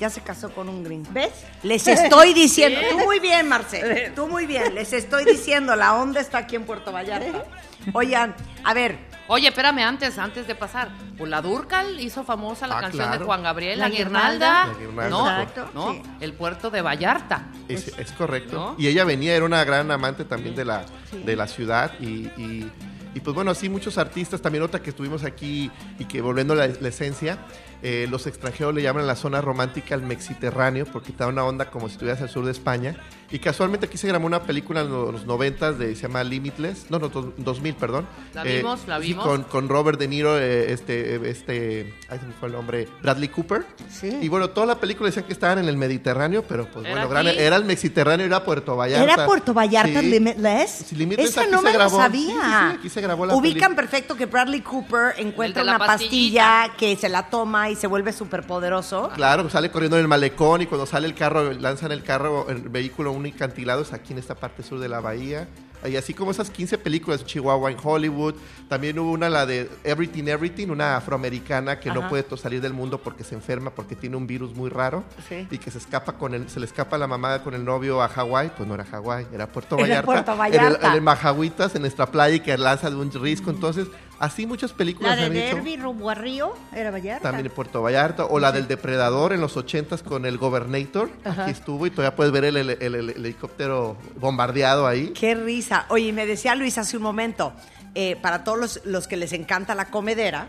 [0.00, 1.08] ya se casó con un gringo.
[1.12, 1.32] ¿Ves?
[1.62, 6.20] Les estoy diciendo, tú muy bien, Marcel, tú muy bien, les estoy diciendo, la onda
[6.20, 7.44] está aquí en Puerto Vallarta.
[7.92, 10.90] Oigan, a ver, Oye, espérame, antes, antes de pasar.
[11.16, 13.18] Pues la Durcal hizo famosa la Ah, canción claro.
[13.20, 14.66] de Juan Gabriel, La La, Guirnalda.
[14.66, 15.08] La Guirnalda.
[15.08, 16.02] No, Exacto, no, sí.
[16.20, 17.46] el puerto de Vallarta.
[17.68, 18.54] Es, es correcto.
[18.56, 18.74] ¿No?
[18.78, 20.84] Y ella venía, era una gran amante también de la,
[21.24, 21.92] de la ciudad.
[22.00, 22.70] Y, y-
[23.16, 26.56] y, pues bueno, así muchos artistas, también otra que estuvimos aquí y que volviendo a
[26.56, 27.38] la, la esencia,
[27.86, 31.70] Eh, los extranjeros le llaman la zona romántica el Mexiterráneo porque te da una onda
[31.70, 32.96] como si estuvieras al sur de España.
[33.30, 36.98] Y casualmente aquí se grabó una película en los 90 de, se llama Limitless, no,
[36.98, 38.06] no, dos- 2000, perdón.
[38.32, 39.26] La Eh, vimos, la sí, vimos.
[39.26, 43.28] con, con Robert De Niro, eh, este, este, ay, se me fue el nombre, Bradley
[43.28, 43.66] Cooper.
[43.90, 44.18] Sí.
[44.22, 47.08] Y bueno, toda la película decían que estaban en el Mediterráneo, pero pues ¿Era bueno,
[47.10, 49.12] gran- era el Mexiterráneo, era Puerto Vallarta.
[49.12, 50.06] ¿Era Puerto Vallarta Sí.
[50.10, 50.70] Limitless?
[50.70, 51.96] Sí, Limitless Esa aquí no se me lo grabó.
[51.98, 52.20] sabía.
[52.20, 52.38] Sí, sí,
[52.70, 56.94] sí, aquí se grabó la Ubican perfecto que Bradley Cooper encuentra la una pastilla que
[56.96, 59.10] se la toma y se vuelve súper poderoso.
[59.14, 62.68] Claro, sale corriendo en el malecón y cuando sale el carro, lanzan el carro, el
[62.68, 65.48] vehículo a un acantilado, es aquí en esta parte sur de la bahía.
[65.86, 68.36] Y así como esas 15 películas, Chihuahua en Hollywood,
[68.70, 72.08] también hubo una, la de Everything Everything, una afroamericana que no Ajá.
[72.08, 75.46] puede to- salir del mundo porque se enferma, porque tiene un virus muy raro Sí.
[75.50, 78.08] y que se escapa con el, se le escapa la mamá con el novio a
[78.08, 80.06] Hawái, pues no era Hawái, era Puerto Era Vallarta.
[80.06, 80.78] Puerto En Vallarta.
[80.78, 83.50] el, en el Majahuitas, en nuestra playa y que lanza de un risco.
[83.50, 83.86] Entonces,
[84.18, 85.34] así muchas películas La de.
[85.34, 87.22] Derby rumbo a Río era Vallarta.
[87.22, 88.24] También en Puerto Vallarta.
[88.26, 91.10] O la del Depredador en los 80s con el Gobernator.
[91.24, 95.08] Aquí estuvo y todavía puedes ver el, el- el- el helicóptero bombardeado ahí.
[95.08, 95.86] Qué risa.
[95.88, 97.52] Oye, me decía Luis hace un momento,
[97.94, 100.46] eh, para todos los, los que les encanta la comedera,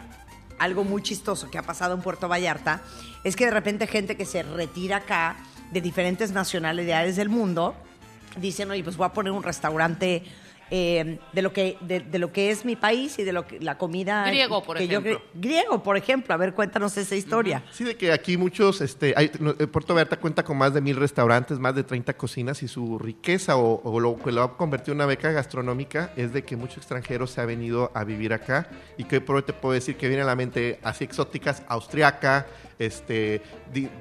[0.57, 2.81] algo muy chistoso que ha pasado en Puerto Vallarta
[3.25, 5.35] es que de repente gente que se retira acá
[5.71, 7.75] de diferentes nacionalidades del mundo
[8.37, 10.23] dicen, oye, pues voy a poner un restaurante
[10.71, 13.59] eh, de, lo que, de, de lo que es mi país y de lo que
[13.59, 14.25] la comida...
[14.25, 15.21] Griego, por que ejemplo.
[15.33, 16.33] griego, por ejemplo.
[16.33, 17.63] A ver, cuéntanos esa historia.
[17.71, 20.95] Sí, de que aquí muchos, este, hay- eh, Puerto Vallarta cuenta con más de mil
[20.95, 24.93] restaurantes, más de 30 cocinas y su riqueza o, o lo que lo ha convertido
[24.93, 28.67] en una beca gastronómica es de que muchos extranjeros se ha venido a vivir acá
[28.97, 32.47] y que por hoy te puedo decir que viene a la mente así exóticas, austriaca,
[32.79, 33.41] este,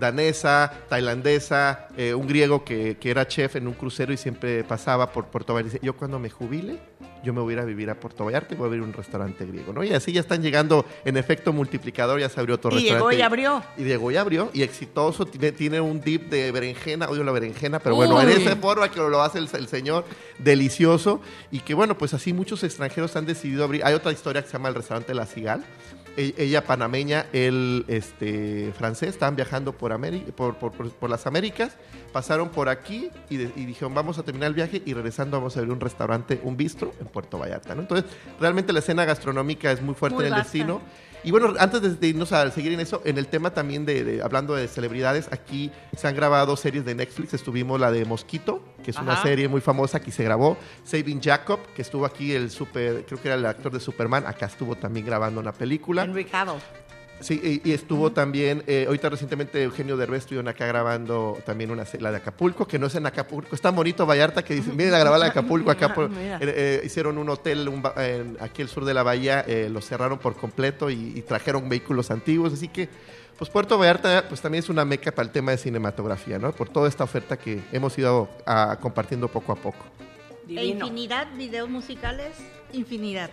[0.01, 5.13] danesa, tailandesa, eh, un griego que, que era chef en un crucero y siempre pasaba
[5.13, 5.69] por Puerto Vallarta.
[5.69, 6.79] y dice, Yo cuando me jubile,
[7.23, 8.93] yo me voy a ir a vivir a Puerto Vallarta y voy a abrir un
[8.93, 9.83] restaurante griego, ¿no?
[9.83, 13.17] Y así ya están llegando en efecto multiplicador, ya se abrió otro Y llegó restaurante.
[13.19, 13.63] y abrió.
[13.79, 17.79] Y llegó y abrió, y exitoso, tiene, tiene un dip de berenjena, odio la berenjena,
[17.79, 20.05] pero bueno, en esa forma que lo hace el, el señor,
[20.39, 23.85] delicioso, y que bueno, pues así muchos extranjeros han decidido abrir.
[23.85, 25.65] Hay otra historia que se llama el restaurante La Cigal,
[26.17, 31.77] ella panameña, él este, francés, estaban viajando por, Ameri- por, por- por- por las Américas,
[32.13, 35.57] pasaron por aquí y, de- y dijeron vamos a terminar el viaje y regresando vamos
[35.57, 37.75] a abrir un restaurante, un bistro en Puerto Vallarta.
[37.75, 37.83] ¿no?
[37.83, 38.09] Entonces,
[38.41, 40.45] realmente la escena gastronómica es muy fuerte Muy en el vasta.
[40.53, 40.81] destino.
[41.25, 44.23] Y bueno, antes de- irnos a seguir en eso, en el tema también de, de-
[44.23, 47.33] hablando de celebridades, aquí se han grabado series de Netflix.
[47.33, 50.59] Estuvimos la de Mosquito, que es una serie muy famosa, aquí se grabó.
[50.85, 54.47] Saving Jacob, que estuvo aquí el super, creo que era el actor de Superman, acá
[54.47, 56.03] estuvo también grabando una película.
[56.05, 56.57] Henry Cavill.
[57.25, 61.85] Sí, y, y estuvo también, eh, ahorita recientemente Eugenio Derbez estuvieron acá grabando también una
[61.99, 64.93] la de Acapulco, que no es en Acapulco, es tan bonito Vallarta que dicen, miren
[64.93, 68.37] a grabar la de Acapulco, acá por- eh, eh, hicieron un hotel un ba- en-
[68.41, 72.11] aquí al sur de la bahía, eh, lo cerraron por completo y, y trajeron vehículos
[72.11, 72.91] antiguos, así que
[73.39, 76.53] pues Puerto Vallarta pues también es una meca para el tema de cinematografía, ¿no?
[76.53, 79.79] Por toda esta oferta que hemos ido ah, compartiendo poco a poco.
[80.47, 80.85] E Divino.
[80.87, 82.37] infinidad, videos musicales,
[82.75, 83.31] infinidad.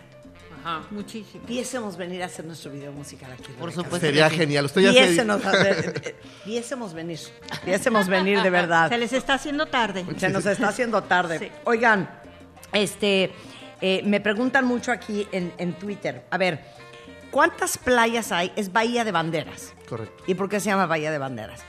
[0.64, 0.86] Ajá.
[0.90, 1.44] Muchísimo.
[1.46, 3.52] Viésemos venir a hacer nuestro video musical aquí.
[3.58, 3.98] Por supuesto.
[4.06, 4.36] Sería sí.
[4.36, 4.64] genial.
[4.66, 7.18] Usted ya se- Viésemos, a ver, eh, viésemos venir.
[7.64, 8.88] Viésemos venir de verdad.
[8.88, 10.04] Se les está haciendo tarde.
[10.18, 11.38] Se nos está haciendo tarde.
[11.38, 11.48] Sí.
[11.64, 12.08] Oigan,
[12.72, 13.32] este,
[13.80, 16.24] eh, me preguntan mucho aquí en, en Twitter.
[16.30, 16.64] A ver,
[17.30, 18.52] ¿cuántas playas hay?
[18.56, 19.74] Es Bahía de Banderas.
[19.88, 20.22] Correcto.
[20.26, 21.60] ¿Y por qué se llama Bahía de Banderas?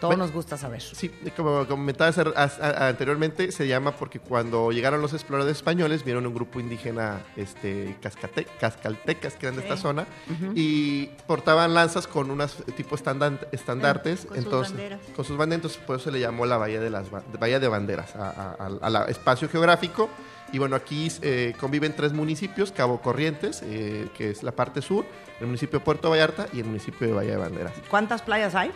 [0.00, 0.80] Todos Bueno, nos gusta saber.
[0.80, 6.04] Sí, como comentaba hace- as- a- anteriormente, se llama porque cuando llegaron los exploradores españoles,
[6.04, 10.06] vieron un grupo indígena este, cascate- cascaltecas que eran de esta zona
[10.54, 14.20] y portaban lanzas con unas tipo estandan- estandartes.
[14.24, 15.00] Con sus entonces, banderas.
[15.14, 17.60] Con sus banderas, entonces por eso se le llamó la Bahía de las Ba- Bahía
[17.60, 20.08] de Banderas, al espacio geográfico.
[20.52, 25.04] Y bueno, aquí eh, conviven tres municipios, Cabo Corrientes, eh, que es la parte sur,
[25.40, 27.72] el municipio de Puerto Vallarta y el municipio de Bahía de Banderas.
[27.88, 28.72] ¿Cuántas playas hay?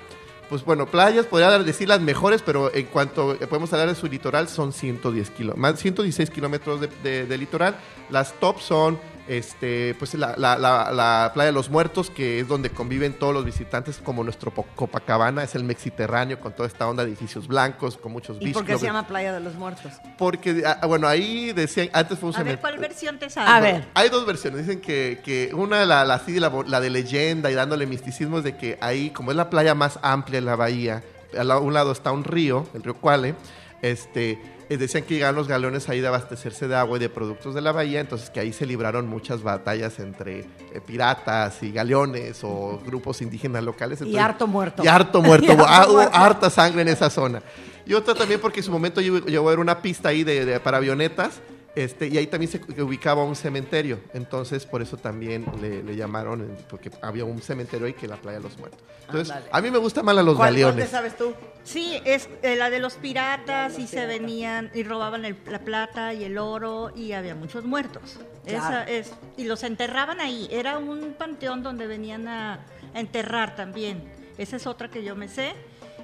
[0.48, 4.06] Pues bueno, playas, podría decir las mejores, pero en cuanto eh, podemos hablar de su
[4.06, 7.76] litoral, son 110 kilómetros, más 116 kilómetros de, de- litoral.
[8.10, 12.48] Las top son este, pues la, la- la- la playa de los muertos, que es
[12.48, 17.04] donde conviven todos los visitantes, como nuestro Copacabana, es el Mexiterráneo, con toda esta onda
[17.04, 19.92] de edificios blancos, con muchos ¿Y beach por qué se llama Playa de los Muertos?
[20.18, 22.60] Porque, ah, bueno, ahí decían, antes fue un A ver, cementerio.
[22.60, 23.72] ¿cuál versión te A sale?
[23.72, 23.88] ver.
[23.94, 24.66] Hay dos versiones.
[24.66, 28.44] Dicen que, que una, la, la, así, la, la de leyenda y dándole misticismo, es
[28.44, 31.02] de que ahí, como es la playa más amplia en la bahía,
[31.38, 33.34] a un lado está un río, el río Cuale,
[33.82, 37.60] este, decían que llegaban los galeones ahí de abastecerse de agua y de productos de
[37.60, 42.80] la bahía, entonces que ahí se libraron muchas batallas entre eh, piratas y galeones o
[42.84, 44.00] grupos indígenas locales.
[44.02, 44.82] Y harto muerto.
[44.84, 45.46] Y harto muerto.
[45.52, 47.42] Y harto Ah, harta sangre en esa zona.
[47.86, 50.60] Y otra también porque en su momento llegó a haber una pista ahí de, de-
[50.60, 51.40] para avionetas
[51.76, 56.42] Este, y ahí también se ubicaba un cementerio, entonces por eso también le, le llamaron,
[56.42, 58.80] eh, porque había un cementerio ahí que la playa de los muertos.
[59.06, 60.90] Entonces, a mí me gusta más la los ¿Cuál, cuál te galeones.
[60.90, 61.34] sabes tú?
[61.64, 66.14] Sí, es eh, la de los piratas y se venían y robaban el- la plata
[66.14, 68.18] y el oro y había muchos muertos.
[68.46, 68.64] Claro.
[68.66, 70.46] Esa es y los enterraban ahí.
[70.52, 74.02] Era un panteón donde venían a, a enterrar también.
[74.38, 75.54] Esa es otra que yo me sé.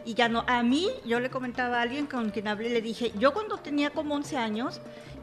[0.04, 3.12] Y ya no, a mí, yo le comentaba a alguien con quien hablé, le dije,
[3.18, 4.80] yo cuando tenía como 11 años,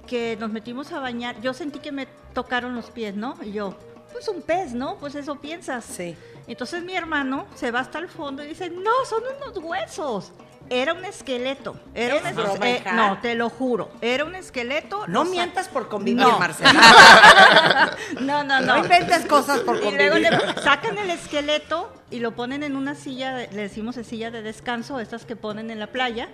[0.07, 3.37] que nos metimos a bañar, yo sentí que me tocaron los pies, ¿no?
[3.43, 3.75] Y yo,
[4.11, 4.95] pues un pez, ¿no?
[4.95, 5.85] Pues eso piensas.
[5.85, 6.15] Sí.
[6.47, 10.31] Entonces mi hermano se va hasta el fondo y dice, no, son unos huesos.
[10.69, 11.79] Era un esqueleto.
[11.93, 13.89] Era ¿Es un es- broma, eh, no, te lo juro.
[14.01, 15.07] Era un esqueleto.
[15.07, 16.39] No mientas por convivir, No.
[16.39, 16.71] Marcela.
[18.21, 18.83] No, no, No no.
[18.83, 20.31] inventes cosas por Y luego convivir.
[20.55, 24.31] le sacan el esqueleto y lo ponen en una silla, de- le decimos de silla
[24.31, 26.29] de descanso, estas que ponen en la playa,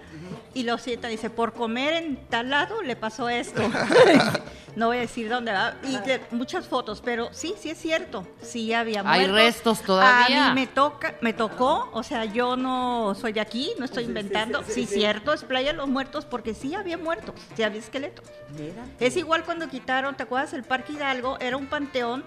[0.53, 1.09] y lo sientan.
[1.11, 3.61] Dice, por comer en tal lado le pasó esto.
[4.75, 5.75] no voy a decir dónde va.
[5.83, 8.27] Y de- muchas fotos, pero sí, sí es cierto.
[8.41, 9.35] Sí había Hay muertos.
[9.35, 10.51] restos todavía.
[10.51, 14.03] A mí me toca, me tocó, o sea, yo no soy de aquí, no estoy
[14.05, 14.63] inventando.
[14.67, 18.25] Sí, cierto, es Playa de los Muertos porque sí había muertos, sí había esqueletos.
[18.99, 20.53] Es igual cuando quitaron, ¿te acuerdas?
[20.53, 22.23] El Parque Hidalgo era un panteón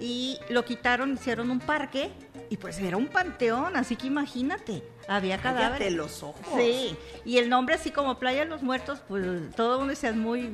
[0.00, 2.10] y lo quitaron, hicieron un parque
[2.50, 5.92] y pues era un panteón, así que imagínate, había Cállate cadáveres.
[5.94, 6.40] los ojos.
[6.56, 9.24] Sí, y el nombre así como Playa de los Muertos, pues
[9.54, 10.48] todo el mundo decía muy...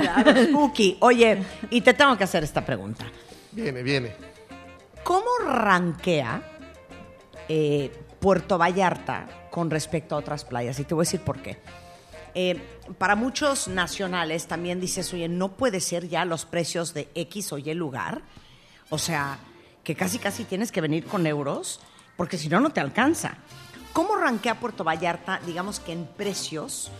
[0.00, 0.96] Claro, spooky.
[1.00, 3.06] Oye, y te tengo que hacer esta pregunta.
[3.52, 4.14] Viene, viene.
[5.04, 6.42] ¿Cómo rankea
[7.48, 10.78] eh, Puerto Vallarta con respecto a otras playas?
[10.80, 11.58] Y te voy a decir por qué.
[12.34, 12.60] Eh,
[12.98, 17.58] para muchos nacionales también dices, oye, no puede ser ya los precios de X o
[17.58, 18.22] Y lugar.
[18.90, 19.38] O sea,
[19.86, 21.78] que casi casi tienes que venir con euros,
[22.16, 23.34] porque si no, no te alcanza.
[23.92, 26.90] ¿Cómo rankea Puerto Vallarta, digamos que en precios,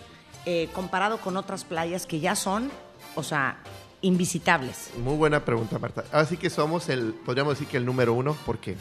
[0.45, 2.71] eh, comparado con otras playas que ya son,
[3.17, 3.59] o sea,
[4.03, 4.91] invisitables?
[4.99, 6.05] Muy buena pregunta, Marta.
[6.13, 8.77] Así que somos el, podríamos decir que el número uno, porque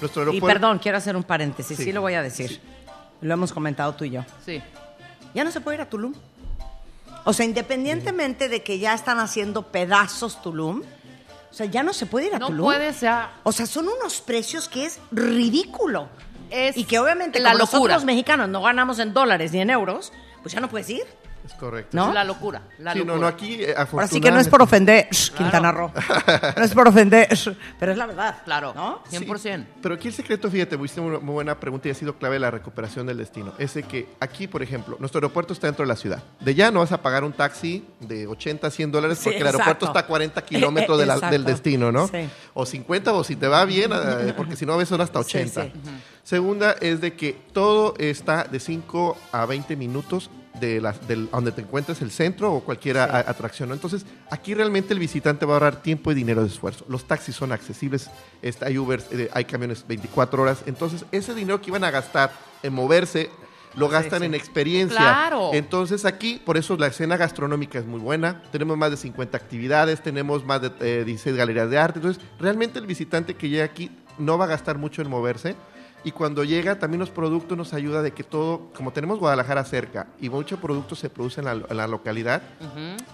[0.00, 0.46] nuestro Y aeropuerto...
[0.60, 2.48] perdón, quiero hacer un paréntesis, sí, Sí, lo voy a decir.
[2.50, 2.60] sí.
[3.20, 4.24] Lo hemos comentado tú y yo.
[4.44, 4.60] Sí.
[5.32, 6.12] Ya no se puede ir a Tulum.
[7.24, 10.82] O sea, independientemente de que ya están haciendo pedazos Tulum,
[11.54, 12.64] o sea, ya no se puede ir a No Tulum.
[12.66, 13.12] puede ser.
[13.44, 16.08] O sea, son unos precios que es ridículo.
[16.50, 17.78] Es y que obviamente la como locura.
[17.78, 21.04] nosotros los mexicanos no ganamos en dólares ni en euros, pues ya no puedes ir.
[21.44, 21.94] Es correcto.
[21.94, 22.08] ¿No?
[22.08, 22.62] Es la locura.
[22.78, 23.20] La Sí, no, locura.
[23.20, 25.92] no, aquí eh, Ahora sí que no es por ofender, Quintana Roo.
[26.56, 27.28] No es por ofender,
[27.78, 28.36] pero es la verdad.
[28.44, 28.72] Claro.
[28.74, 29.02] ¿No?
[29.10, 29.66] 100%.
[29.82, 32.50] Pero aquí el secreto, fíjate, fuiste una muy buena pregunta y ha sido clave la
[32.50, 33.52] recuperación del destino.
[33.58, 36.22] Es de que aquí, por ejemplo, nuestro aeropuerto está dentro de la ciudad.
[36.40, 39.40] De ya no vas a pagar un taxi de 80 a 100 dólares Sí, porque
[39.40, 42.08] el aeropuerto está a 40 kilómetros de del destino, ¿no?
[42.08, 42.26] Sí.
[42.54, 45.22] O 50 o si te va bien, eh, porque si no a veces son hasta
[45.22, 45.64] Sí, 80.
[45.64, 45.72] sí.
[46.22, 50.30] Segunda es de que todo está de 5 a 20 minutos
[50.60, 53.68] de la, del, donde te encuentres el centro o cualquier a- atracción.
[53.68, 53.74] ¿no?
[53.74, 56.84] Entonces, aquí realmente el visitante va a ahorrar tiempo y dinero de esfuerzo.
[56.88, 58.10] Los taxis son accesibles,
[58.42, 60.62] está, hay Uber, eh, hay camiones 24 horas.
[60.66, 62.32] Entonces, ese dinero que iban a gastar
[62.62, 63.30] en moverse,
[63.76, 64.96] lo gastan en experiencia.
[64.96, 65.50] Claro.
[65.52, 68.40] Entonces, aquí, por eso la escena gastronómica es muy buena.
[68.52, 71.98] Tenemos más de 50 actividades, tenemos más de eh, 16 galerías de arte.
[71.98, 75.56] Entonces, realmente el visitante que llega aquí no va a gastar mucho en moverse.
[76.04, 80.06] Y cuando llega, también los productos nos ayuda de que todo, como tenemos Guadalajara cerca
[80.20, 82.42] y mucho producto se produce en la, en la localidad.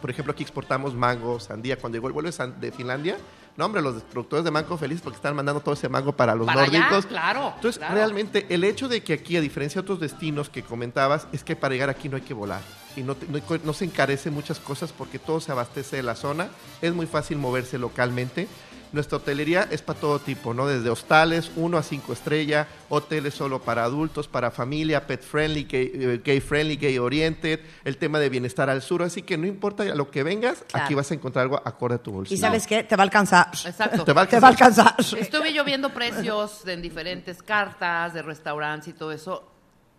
[0.01, 1.76] Por ejemplo, aquí exportamos mango, sandía.
[1.78, 3.16] Cuando llegó el vuelo de, Finlandia,
[3.57, 6.47] no, hombre, los productores de mango felices porque están mandando todo ese mango para los
[6.47, 7.07] Para allá, nórdicos.
[7.07, 7.95] claro, Entonces, claro.
[7.95, 11.55] realmente, el hecho de que aquí, a diferencia de otros destinos que comentabas, es que
[11.55, 12.61] para llegar aquí no hay que volar.
[12.97, 16.49] Y no, no, no se encarece muchas cosas porque todo se abastece de la zona.
[16.82, 18.49] Es muy fácil moverse localmente.
[18.93, 20.66] Nuestra hotelería es para todo tipo, ¿no?
[20.66, 25.91] Desde hostales, 1 a 5 estrellas, hoteles solo para adultos, para familia, pet friendly, gay,
[25.95, 29.03] eh, gay friendly, gay oriented, el tema de bienestar al sur.
[29.03, 30.84] Así que no importa a lo que vengas, Claro.
[30.86, 32.36] aquí vas a encontrar algo acorde a tu bolsillo.
[32.36, 33.49] Y sabes qué, te va a alcanzar.
[33.64, 34.05] Exacto.
[34.05, 34.95] Te va a Te va a alcanzar.
[34.97, 35.18] alcanzar.
[35.20, 39.47] Estuve yo viendo precios en diferentes cartas de restaurantes y todo eso.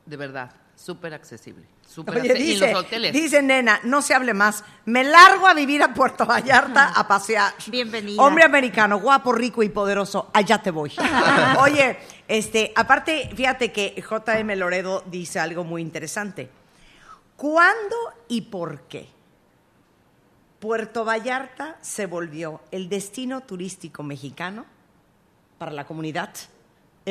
[0.05, 1.65] De verdad, súper accesible.
[1.87, 2.49] Súper Oye, accesible.
[2.49, 3.13] Y dice, los hoteles.
[3.13, 4.63] dice nena, no se hable más.
[4.85, 7.53] Me largo a vivir a Puerto Vallarta a pasear.
[7.67, 8.21] Bienvenida.
[8.21, 10.91] Hombre americano, guapo, rico y poderoso, allá te voy.
[11.59, 11.97] Oye,
[12.27, 16.49] este, aparte, fíjate que JM Loredo dice algo muy interesante.
[17.35, 17.95] ¿Cuándo
[18.27, 19.09] y por qué
[20.59, 24.65] Puerto Vallarta se volvió el destino turístico mexicano
[25.57, 26.29] para la comunidad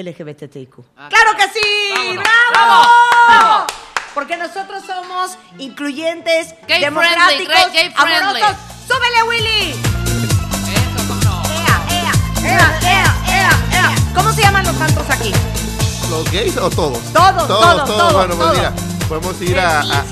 [0.03, 0.75] LGBTIQ?
[0.97, 1.93] Ah, ¡Claro que sí!
[1.95, 2.83] Vámonos, ¡Bravo!
[3.29, 3.67] bravo,
[4.15, 8.43] Porque nosotros somos incluyentes, Gay democráticos, friendly, gay- friendly.
[8.43, 8.57] amorosos.
[8.89, 9.71] ¡Súbele, Willy!
[9.71, 11.43] Eso, ¿cómo no?
[11.53, 13.95] ¡Ea, ea, ea, ea, ea, ea!
[14.15, 15.33] ¿Cómo se llaman los antros aquí?
[16.11, 16.99] ¿Los gays o todos?
[17.13, 18.57] Todos, todos, todos, Bueno, pues todos.
[18.57, 18.73] mira,
[19.09, 20.05] podemos ir a, a-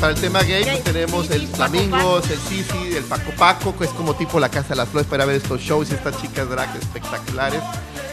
[0.00, 3.90] Para el tema gay, pues, tenemos el Flamingos, el Sisi, el Paco Paco, que es
[3.90, 6.74] como tipo la Casa de las Flores para ver estos shows y estas chicas drag
[6.76, 7.62] espectaculares.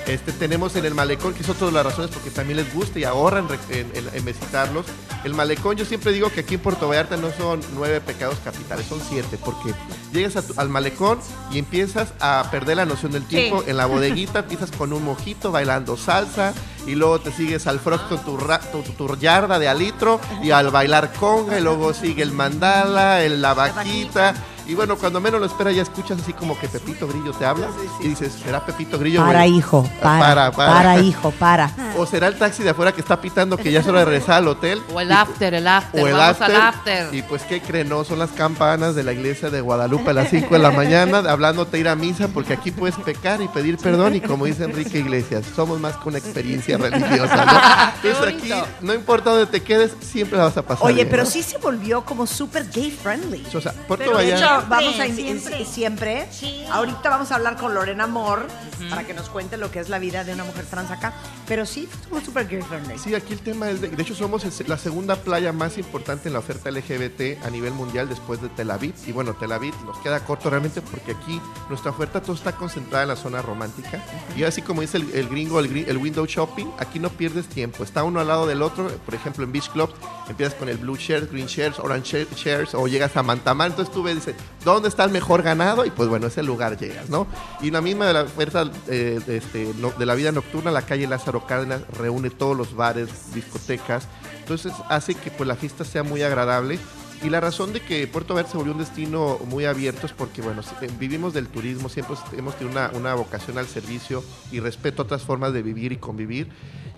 [0.05, 2.97] Este, tenemos en el Malecón, que es otra de las razones porque también les gusta
[2.97, 4.85] y ahorran en, en- en visitarlos.
[5.25, 8.85] El Malecón, yo siempre digo que aquí en Puerto Vallarta no son nueve pecados capitales,
[8.87, 9.73] son siete, porque
[10.13, 11.19] llegas a tu- al Malecón
[11.51, 13.63] y empiezas a perder la noción del tiempo.
[13.67, 16.53] En la bodeguita empiezas con un mojito bailando salsa
[16.85, 20.69] y luego te sigues al frog con tu, tu- tu yarda de alitro y al
[20.71, 24.33] bailar conga y luego sigue el mandala, el, la vaquita.
[24.67, 27.67] Y bueno, cuando menos lo esperas ya escuchas así como que Pepito Grillo te habla
[28.01, 29.21] y dices, ¿será Pepito Grillo?
[29.21, 30.99] Para, güey?" hijo, para, Para, para, para.
[30.99, 31.71] hijo, para.
[31.97, 34.35] O será el taxi de afuera que está pitando que ya es hora de regresar
[34.35, 34.81] al hotel.
[34.93, 36.03] O el after, el after.
[36.03, 37.15] o el Vamos after, al after.
[37.15, 37.87] Y pues, ¿qué creen?
[37.87, 41.19] No, son las campanas de la iglesia de Guadalupe a las 5 de la mañana,
[41.19, 44.15] hablándote ir a misa, porque aquí puedes pecar y pedir perdón.
[44.15, 47.45] Y como dice Enrique Iglesias, somos más que una experiencia religiosa.
[47.45, 48.01] ¿no?
[48.09, 48.67] Entonces aquí, bonito.
[48.81, 50.85] no importa dónde te quedes, siempre la vas a pasar.
[50.85, 51.29] Oye, bien, pero ¿no?
[51.29, 53.45] sí se volvió como súper gay friendly.
[53.53, 54.56] O sea, Puerto Vallarta.
[54.69, 56.27] Vamos a Siempre, siempre.
[56.31, 56.63] Sí.
[56.71, 58.43] Ahorita vamos a hablar con Lorena Moore
[58.89, 61.13] para que nos cuente lo que es la vida de una mujer trans acá.
[61.47, 62.97] Pero sí, somos súper gay friendly.
[62.99, 66.27] Sí, aquí el tema es, de, de hecho somos el- la segunda playa más importante
[66.29, 68.93] en la oferta LGBT a nivel mundial después de Tel Aviv.
[69.05, 73.03] Y bueno, Tel Aviv nos queda corto realmente porque aquí nuestra oferta todo está concentrada
[73.03, 74.03] en la zona romántica.
[74.35, 77.83] Y así como dice el, el gringo, el, el window shopping, aquí no pierdes tiempo.
[77.83, 78.87] Está uno al lado del otro.
[79.05, 79.93] Por ejemplo, en Beach Clubs
[80.29, 83.69] empiezas con el blue shirts, green shirts, orange shir- shirts o llegas a Mantamar.
[83.71, 85.85] Entonces tú ves, dices, ¿dónde está el mejor ganado?
[85.85, 87.27] Y pues bueno, ese lugar llegas, ¿no?
[87.61, 91.45] Y la misma de la oferta eh, este, de la vida nocturna, la calle Lázaro
[91.45, 94.07] Cárdenas reúne todos los bares, discotecas.
[94.39, 96.79] Entonces hace que pues la fiesta sea muy agradable.
[97.23, 100.41] Y la razón de que Puerto Vallarta se volvió un destino muy abierto es porque,
[100.41, 105.01] bueno, eh, vivimos del turismo, siempre hemos tenido una, una vocación al servicio y respeto
[105.01, 106.47] a otras formas de vivir y convivir.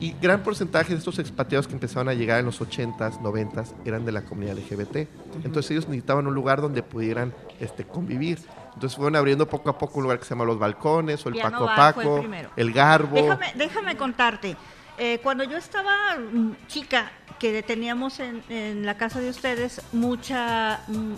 [0.01, 4.05] Y gran porcentaje de estos expatriados que empezaron a llegar en los 80s, 90s, eran
[4.05, 5.07] de la comunidad LGBT.
[5.43, 8.39] Entonces ellos necesitaban un lugar donde pudieran este, convivir.
[8.73, 11.35] Entonces fueron abriendo poco a poco un lugar que se llama Los Balcones, o el
[11.35, 12.49] Piano Paco Bar el Paco, primero.
[12.55, 13.15] el Garbo.
[13.15, 14.55] Déjame, déjame contarte.
[14.97, 20.81] Eh, cuando yo estaba mm, chica, que teníamos en, en la casa de ustedes mucha.
[20.87, 21.13] mm,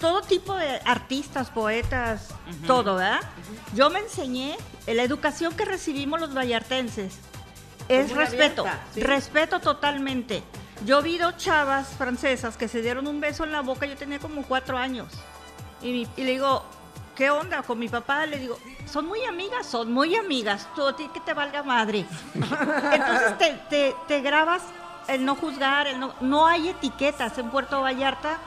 [0.00, 2.28] todo tipo de artistas, poetas,
[2.68, 3.18] todo, ¿verdad?
[3.74, 4.56] Yo me enseñé,
[4.86, 7.18] eh, la educación que recibimos los vallartenses
[7.88, 9.00] es respeto, abierta, sí.
[9.00, 10.44] respeto totalmente.
[10.84, 14.20] Yo vi dos chavas francesas que se dieron un beso en la boca, yo tenía
[14.20, 15.08] como cuatro años.
[15.82, 16.62] Y, mi- y le digo,
[17.16, 18.24] ¿qué onda con mi papá?
[18.26, 18.56] Le digo,
[18.86, 22.06] son muy amigas, son muy amigas, tú a ti que te valga madre.
[22.34, 24.62] Entonces te, te- te grabas
[25.08, 28.38] el no juzgar, el no, no hay etiquetas en Puerto Vallarta.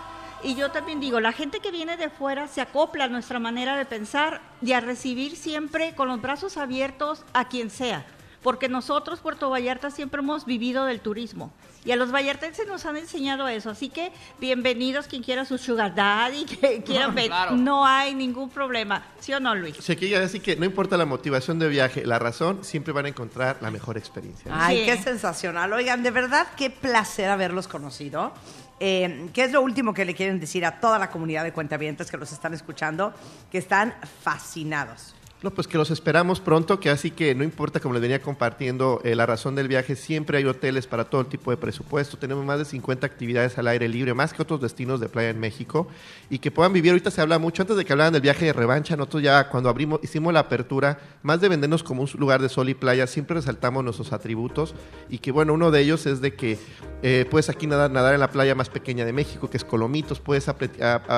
[0.44, 3.76] Y yo también digo, la gente que viene de fuera se acopla a nuestra manera
[3.76, 8.06] de pensar y a recibir siempre con los brazos abiertos a quien sea.
[8.42, 11.52] Porque nosotros, Puerto Vallarta, siempre hemos vivido del turismo.
[11.86, 13.70] Y a los vallartenses nos han enseñado eso.
[13.72, 17.28] Así que bienvenidos quien quiera su sugar daddy, que quieran ver.
[17.28, 17.56] Claro.
[17.56, 19.04] No hay ningún problema.
[19.20, 19.78] ¿Sí o no, Luis?
[19.78, 22.94] O sea, que ya así que no importa la motivación de viaje, la razón, siempre
[22.94, 24.52] van a encontrar la mejor experiencia.
[24.54, 24.86] Ay, Sí.
[24.86, 25.72] qué sensacional.
[25.74, 28.32] Oigan, de verdad, qué placer haberlos conocido.
[28.80, 32.10] Eh, ¿Qué es lo último que le quieren decir a toda la comunidad de cuentavientes
[32.10, 33.14] que los están escuchando?
[33.52, 35.14] Que están fascinados.
[35.44, 39.02] No, pues que los esperamos pronto, que así que no importa, como les venía compartiendo,
[39.04, 42.60] eh, la razón del viaje, siempre hay hoteles para todo tipo de presupuesto, tenemos más
[42.60, 45.88] de 50 actividades al aire libre, más que otros destinos de playa en México,
[46.30, 48.54] y que puedan vivir, ahorita se habla mucho, antes de que hablaran del viaje de
[48.54, 52.48] revancha, nosotros ya cuando abrimos, hicimos la apertura, más de vendernos como un lugar de
[52.48, 54.76] sol y playa, siempre resaltamos nuestros atributos,
[55.10, 56.60] y que bueno, uno de ellos es de que
[57.02, 60.20] eh, puedes aquí nadar, nadar en la playa más pequeña de México, que es Colomitos,
[60.20, 60.56] puedes a-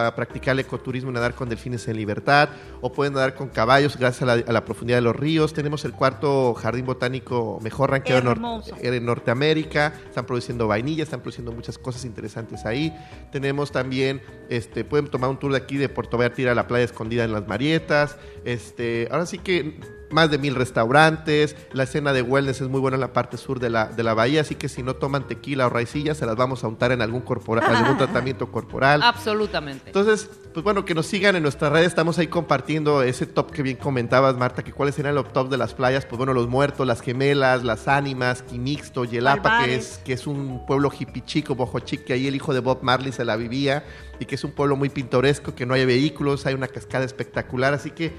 [0.08, 2.48] a practicar el ecoturismo y nadar con delfines en libertad,
[2.80, 5.54] o puedes nadar con caballos gracias a la, a la profundidad de los ríos.
[5.54, 8.34] Tenemos el cuarto jardín botánico mejor rankeado
[8.82, 9.94] en, en Norteamérica.
[10.08, 12.94] Están produciendo vainilla, están produciendo muchas cosas interesantes ahí.
[13.32, 16.86] Tenemos también, este, pueden tomar un tour de aquí de Puerto Vallarta, a la playa
[16.86, 18.18] escondida en las Marietas.
[18.44, 19.80] Este, ahora sí que
[20.14, 21.56] más de mil restaurantes.
[21.74, 24.14] La escena de wellness es muy buena en la parte sur de la, de la
[24.14, 27.02] bahía, así que si no toman tequila o raicilla, se las vamos a untar en
[27.02, 29.02] algún, corpora- algún tratamiento corporal.
[29.04, 29.84] Absolutamente.
[29.88, 31.88] Entonces, pues bueno, que nos sigan en nuestras redes.
[31.88, 35.58] Estamos ahí compartiendo ese top que bien comentabas, Marta, que cuáles serían los top de
[35.58, 36.06] las playas.
[36.06, 40.66] Pues bueno, Los Muertos, Las Gemelas, Las Ánimas, Quimixto, Yelapa, que es, que es un
[40.68, 43.84] pueblo hippie chico, bojo chic, que ahí el hijo de Bob Marley se la vivía
[44.20, 47.74] y que es un pueblo muy pintoresco, que no hay vehículos, hay una cascada espectacular.
[47.74, 48.14] Así que,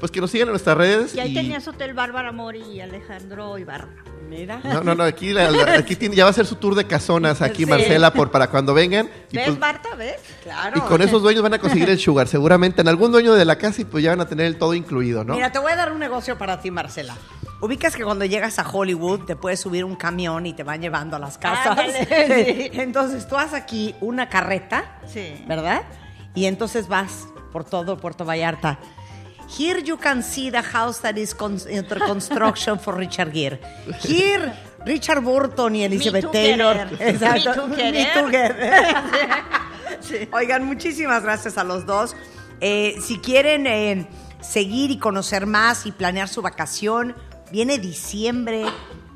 [0.00, 1.14] pues que nos sigan en nuestras redes.
[1.14, 3.88] Y ahí y- tenías Hotel Bárbara Mori y Alejandro Ibarra.
[4.28, 4.60] Mira.
[4.64, 6.84] No, no, no, aquí, la- la- aquí tiene- ya va a ser su tour de
[6.84, 7.66] casonas aquí, Sí.
[7.66, 9.08] Marcela, por, para cuando vengan.
[9.30, 9.94] Y ¿Ves, pues, Marta?
[9.94, 10.16] ¿Ves?
[10.42, 10.78] Claro.
[10.78, 13.56] Y con esos dueños van a conseguir el sugar, seguramente en algún dueño de la
[13.56, 15.34] casa y pues ya van a tener el todo incluido, ¿no?
[15.34, 17.14] Mira, te voy a dar un negocio para ti, Marcela.
[17.60, 21.14] Ubicas que cuando llegas a Hollywood te puedes subir un camión y te van llevando
[21.16, 21.68] a las casas.
[21.78, 22.70] Ándale, sí.
[22.80, 25.44] Entonces tú haces aquí una carreta, Sí.
[25.46, 25.82] ¿verdad?
[26.34, 28.78] Y entonces vas por todo Puerto Vallarta.
[29.48, 33.60] Here you can see the house that is con- under construction for Richard Gere.
[34.02, 34.52] Here
[34.84, 36.88] Richard Burton y Elizabeth Taylor.
[36.88, 36.96] querer.
[37.14, 37.66] Exacto.
[37.68, 38.84] Me too, querer.
[40.32, 42.14] Oigan, muchísimas gracias a los dos.
[42.60, 44.08] Eh, si quieren eh,
[44.40, 47.14] seguir y conocer más y planear su vacación,
[47.50, 48.64] viene diciembre,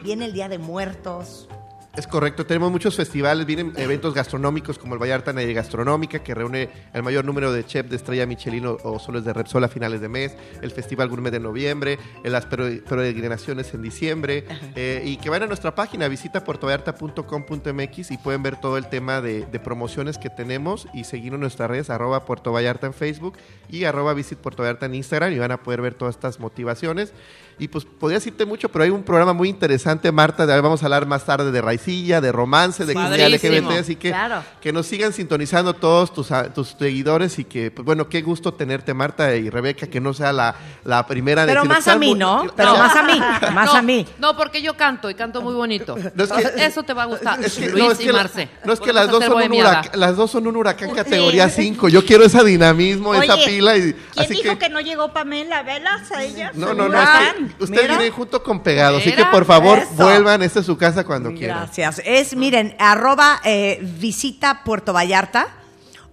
[0.03, 1.49] viene el Día de Muertos.
[1.97, 6.71] Es correcto, tenemos muchos festivales, vienen eventos gastronómicos como el Vallarta Naye Gastronómica, que reúne
[6.95, 10.01] el mayor número de chefs de estrella Michelin o- o soles de Repsol a finales
[10.01, 14.45] de mes, el Festival Gourmet de noviembre, las pere- peregrinaciones en diciembre,
[14.77, 19.21] eh, y que van a nuestra página, visita puertovallarta.com.mx y pueden ver todo el tema
[19.21, 23.37] de, de promociones que tenemos y seguirnos en nuestras redes, arroba Puerto Vallarta en Facebook
[23.69, 27.13] y arroba Visit Puerto Vallarta en Instagram y van a poder ver todas estas motivaciones.
[27.61, 30.87] Y pues podría decirte mucho, pero hay un programa muy interesante, Marta, de, vamos a
[30.87, 33.29] hablar más tarde de raicilla, de romance, de comunidad.
[33.29, 34.43] LGBT, así que Claro.
[34.63, 38.55] que nos sigan sintonizando todos tus, a- tus seguidores y que, pues bueno, qué gusto
[38.55, 40.55] tenerte, Marta y Rebeca, que no sea la,
[40.85, 42.47] la primera de Pero más a mí, muy- ¿no?
[42.57, 43.19] Pero No, más a mí,
[43.53, 44.07] más no, a mí.
[44.19, 45.97] No, porque yo canto y canto muy bonito.
[46.15, 48.49] No, es que- Eso te va a gustar, es que- Luis no, es y Marce.
[48.65, 51.89] No es que las dos, son un huracán, las dos son un huracán categoría 5.
[51.91, 53.77] Yo quiero ese dinamismo, esa pila.
[53.77, 54.69] Y, ¿Quién así dijo que, que...
[54.71, 55.63] no llegó Pamela?
[55.63, 56.53] ¿Velas a ella?
[56.55, 56.85] No, no, no.
[56.89, 57.37] huracán.
[57.37, 57.97] es que ustedes Mira.
[57.97, 59.91] vienen junto con pegado, así que Mira, por favor eso.
[59.95, 60.43] vuelvan.
[60.43, 61.59] Esta es su casa cuando quieran.
[61.59, 62.01] Gracias.
[62.05, 65.49] Es, miren, arroba eh, visita Puerto Vallarta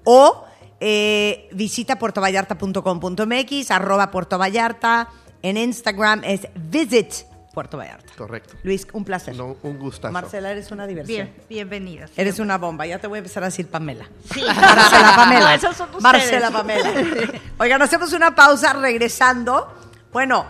[0.04, 0.46] o
[0.80, 5.10] eh, visita puertovallarta.com.mx, arroba Puerto Vallarta.
[5.42, 7.14] En Instagram es visit
[7.54, 8.14] Puerto Vallarta.
[8.18, 8.56] Correcto.
[8.64, 9.36] Luis, un placer.
[9.36, 10.12] No, un gustazo.
[10.12, 11.28] Marcela, eres una diversión.
[11.28, 12.12] Bien, bienvenidas.
[12.16, 12.86] Eres una bomba.
[12.86, 14.08] Ya te voy a empezar a decir Pamela.
[14.34, 14.42] Sí.
[14.44, 15.40] Marcela Pamela.
[15.48, 16.04] No, esos son ustedes.
[16.04, 16.92] Marcela Pamela.
[17.60, 19.74] Oigan, hacemos una pausa regresando.
[20.12, 20.46] Bueno,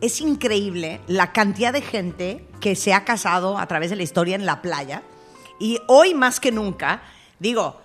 [0.00, 4.34] es increíble la cantidad de gente que se ha casado a través de la historia
[4.34, 5.02] en la playa.
[5.58, 7.02] Y hoy más que nunca,
[7.38, 7.80] digo,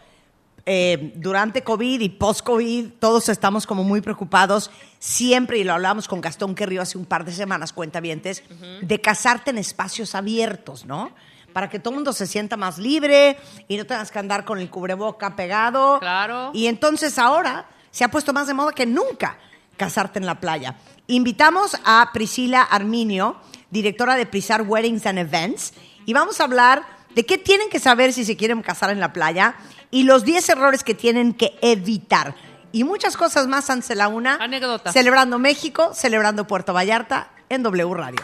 [0.65, 6.21] eh, durante COVID y post-COVID, todos estamos como muy preocupados siempre, y lo hablábamos con
[6.21, 8.43] Gastón Querrío hace un par de semanas, cuentavientes,
[8.81, 11.11] de casarte en espacios abiertos, ¿no?
[11.51, 13.37] Para que todo el mundo se sienta más libre
[13.67, 15.99] y no tengas que andar con el cubreboca pegado.
[15.99, 16.51] Claro.
[16.53, 19.37] Y entonces ahora se ha puesto más de moda que nunca
[19.75, 20.77] casarte en la playa.
[21.07, 23.35] Invitamos a Priscila Arminio,
[23.71, 25.73] directora de Prisar Weddings and Events,
[26.05, 29.11] y vamos a hablar de qué tienen que saber si se quieren casar en la
[29.11, 29.55] playa
[29.91, 32.35] y los 10 errores que tienen que evitar.
[32.71, 34.35] Y muchas cosas más, Ansel la una.
[34.35, 34.93] Anécdotas.
[34.93, 38.21] Celebrando México, celebrando Puerto Vallarta en W Radio.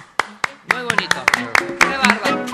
[0.74, 1.18] Muy bonito.
[1.80, 2.46] Qué bárbaro.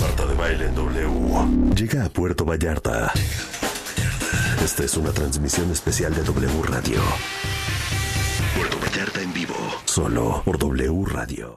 [0.00, 1.74] Marta de Baile en W.
[1.76, 3.12] Llega a Puerto Vallarta.
[4.62, 7.00] Esta es una transmisión especial de W Radio.
[8.56, 9.54] Puerto Vallarta en vivo.
[9.84, 11.56] Solo por W Radio.